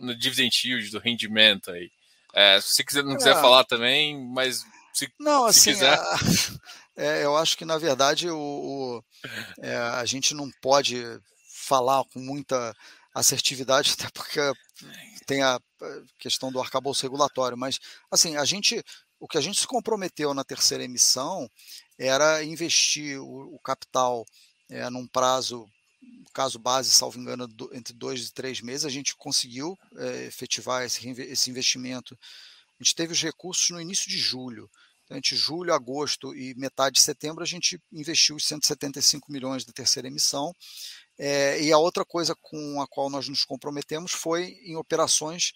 [0.00, 1.90] no dividend yield, do rendimento aí.
[2.34, 3.40] É, se quiser, não quiser é.
[3.40, 5.98] falar também, mas se, não, se assim, quiser.
[5.98, 6.18] A,
[6.96, 9.04] é, eu acho que na verdade o, o
[9.60, 11.02] é, a gente não pode
[11.48, 12.74] falar com muita
[13.14, 14.40] assertividade, até porque
[15.26, 15.58] tem a
[16.18, 17.78] questão do arcabouço regulatório, mas
[18.10, 18.82] assim, a gente,
[19.20, 21.48] o que a gente se comprometeu na terceira emissão
[21.98, 24.24] era investir o, o capital
[24.68, 25.66] é, num prazo,
[26.32, 30.84] caso base, salvo engano, do, entre dois e três meses, a gente conseguiu é, efetivar
[30.84, 32.18] esse, esse investimento.
[32.78, 34.68] A gente teve os recursos no início de julho.
[35.04, 39.72] Então, entre julho, agosto e metade de setembro, a gente investiu os 175 milhões da
[39.72, 40.52] terceira emissão.
[41.16, 45.52] É, e a outra coisa com a qual nós nos comprometemos foi em operações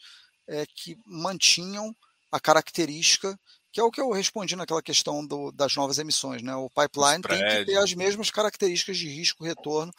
[0.47, 1.95] é, que mantinham
[2.31, 3.39] a característica,
[3.73, 6.43] que é o que eu respondi naquela questão do, das novas emissões.
[6.43, 6.55] Né?
[6.55, 9.93] O pipeline tem que ter as mesmas características de risco-retorno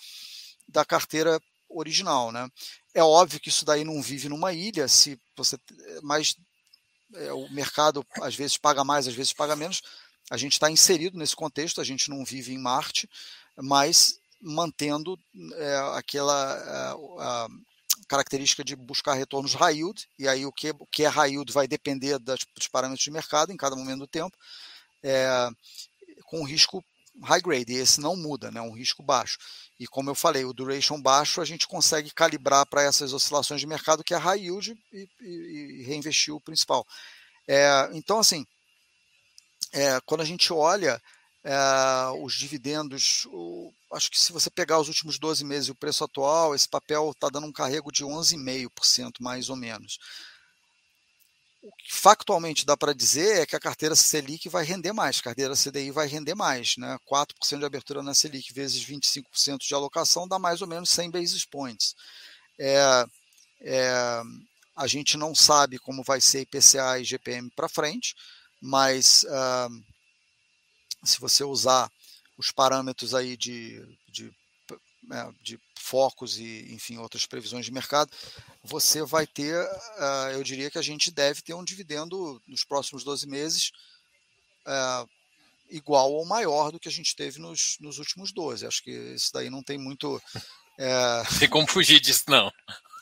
[0.70, 2.32] da carteira original.
[2.32, 2.50] Né?
[2.94, 5.58] É óbvio que isso daí não vive numa ilha, se você,
[6.02, 6.36] mas
[7.16, 9.82] é, o mercado às vezes paga mais, às vezes paga menos.
[10.30, 13.10] A gente está inserido nesse contexto, a gente não vive em Marte,
[13.58, 15.20] mas mantendo
[15.56, 17.48] é, aquela é, a,
[18.08, 21.52] característica de buscar retornos high yield, e aí o que, o que é high yield
[21.52, 24.36] vai depender das, dos parâmetros de mercado em cada momento do tempo,
[25.04, 25.50] é,
[26.26, 26.84] com risco
[27.24, 29.38] high grade, e esse não muda, né, um risco baixo.
[29.80, 33.68] E como eu falei, o duration baixo a gente consegue calibrar para essas oscilações de
[33.68, 36.86] mercado que é high yield e, e, e reinvestir o principal.
[37.48, 38.46] É, então, assim,
[39.74, 41.02] é, quando a gente olha
[41.44, 41.54] é,
[42.22, 46.04] os dividendos, o, acho que se você pegar os últimos 12 meses e o preço
[46.04, 49.98] atual, esse papel está dando um carrego de 11,5% mais ou menos.
[51.61, 55.23] O que factualmente dá para dizer é que a carteira Selic vai render mais, a
[55.23, 56.77] carteira CDI vai render mais.
[56.77, 56.98] Né?
[57.06, 61.45] 4% de abertura na Selic vezes 25% de alocação dá mais ou menos 100 basis
[61.45, 61.95] points.
[62.57, 63.06] É,
[63.61, 64.22] é,
[64.76, 68.15] a gente não sabe como vai ser IPCA e GPM para frente,
[68.61, 69.84] mas uh,
[71.03, 71.91] se você usar
[72.38, 74.31] os parâmetros aí de, de,
[75.41, 78.11] de focos e, enfim, outras previsões de mercado,
[78.64, 83.03] você vai ter, uh, eu diria que a gente deve ter um dividendo nos próximos
[83.03, 83.72] 12 meses
[84.68, 85.10] uh,
[85.69, 88.65] igual ou maior do que a gente teve nos, nos últimos 12.
[88.65, 90.22] Acho que isso daí não tem muito.
[90.77, 91.23] É...
[91.40, 92.52] Tem como fugir disso, não.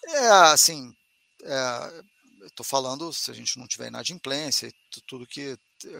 [0.09, 0.93] É, assim,
[1.43, 2.03] é,
[2.45, 4.71] estou falando se a gente não tiver inadimplência,
[5.05, 5.57] tudo que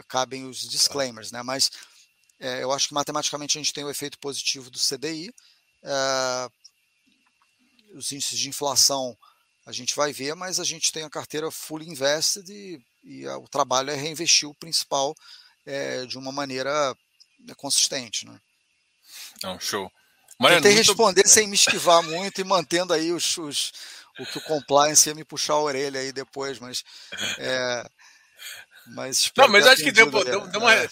[0.08, 1.42] cabem os disclaimers, né?
[1.42, 1.70] Mas
[2.40, 5.32] é, eu acho que matematicamente a gente tem o efeito positivo do CDI.
[5.82, 6.50] É,
[7.94, 9.16] os índices de inflação
[9.66, 13.46] a gente vai ver, mas a gente tem a carteira fully invested e, e o
[13.48, 15.14] trabalho é reinvestir o principal
[15.66, 16.96] é, de uma maneira
[17.40, 18.26] né, consistente.
[18.26, 18.40] Né?
[19.42, 19.90] Não, show.
[20.38, 20.86] Mariano, Tentei muito...
[20.86, 23.72] responder sem me esquivar muito e mantendo aí os, os,
[24.18, 26.82] o que o compliance ia me puxar a orelha aí depois, mas
[27.38, 27.90] é,
[28.86, 30.74] mas não, mas acho que deu, deu, deu uma.
[30.74, 30.88] É.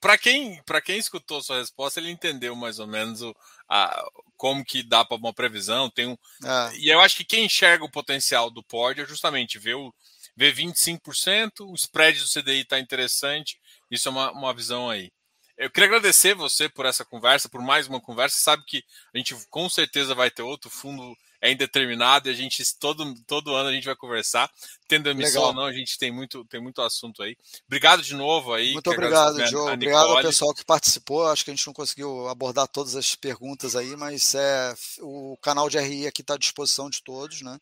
[0.00, 3.34] Para quem, quem escutou sua resposta, ele entendeu mais ou menos o,
[3.70, 4.04] a,
[4.36, 5.88] como que dá para uma previsão.
[5.88, 6.76] Tem um, é.
[6.78, 9.94] E eu acho que quem enxerga o potencial do POD é justamente ver, o,
[10.36, 13.58] ver 25%, o spread do CDI está interessante.
[13.90, 15.12] Isso é uma, uma visão aí.
[15.56, 18.40] Eu queria agradecer você por essa conversa, por mais uma conversa.
[18.40, 18.82] Sabe que
[19.14, 23.54] a gente com certeza vai ter outro fundo é indeterminado e a gente todo, todo
[23.54, 24.50] ano a gente vai conversar.
[24.86, 27.36] Tendo emissão ou não, a gente tem muito, tem muito assunto aí.
[27.66, 28.72] Obrigado de novo aí.
[28.72, 29.72] Muito obrigado, Joe.
[29.72, 31.26] Obrigado ao pessoal que participou.
[31.26, 35.70] Acho que a gente não conseguiu abordar todas as perguntas aí, mas é, o canal
[35.70, 37.58] de RI aqui está à disposição de todos, né?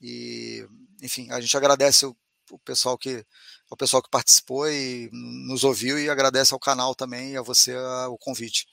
[0.00, 0.66] E,
[1.02, 2.16] enfim, a gente agradece o,
[2.50, 3.24] o pessoal que
[3.68, 7.72] o pessoal que participou e nos ouviu e agradece ao canal também e a você
[7.72, 8.66] a, o convite.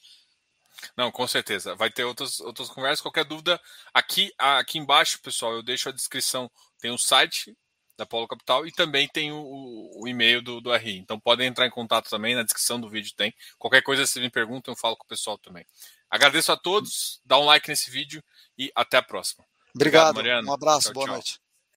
[0.95, 1.75] Não, com certeza.
[1.75, 3.01] Vai ter outras, outras conversas.
[3.01, 3.59] Qualquer dúvida,
[3.93, 6.49] aqui, aqui embaixo, pessoal, eu deixo a descrição.
[6.79, 7.55] Tem o site
[7.97, 10.97] da Polo Capital e também tem o, o, e-mail do, do RI.
[10.97, 13.33] Então podem entrar em contato também, na descrição do vídeo tem.
[13.57, 15.65] Qualquer coisa, se me perguntam, eu falo com o pessoal também.
[16.09, 18.23] Agradeço a todos, dá um like nesse vídeo
[18.57, 19.43] e até a próxima.
[19.75, 20.49] Obrigado, Obrigado Mariano.
[20.49, 21.15] Um abraço, tchau, boa tchau.
[21.15, 21.46] noite.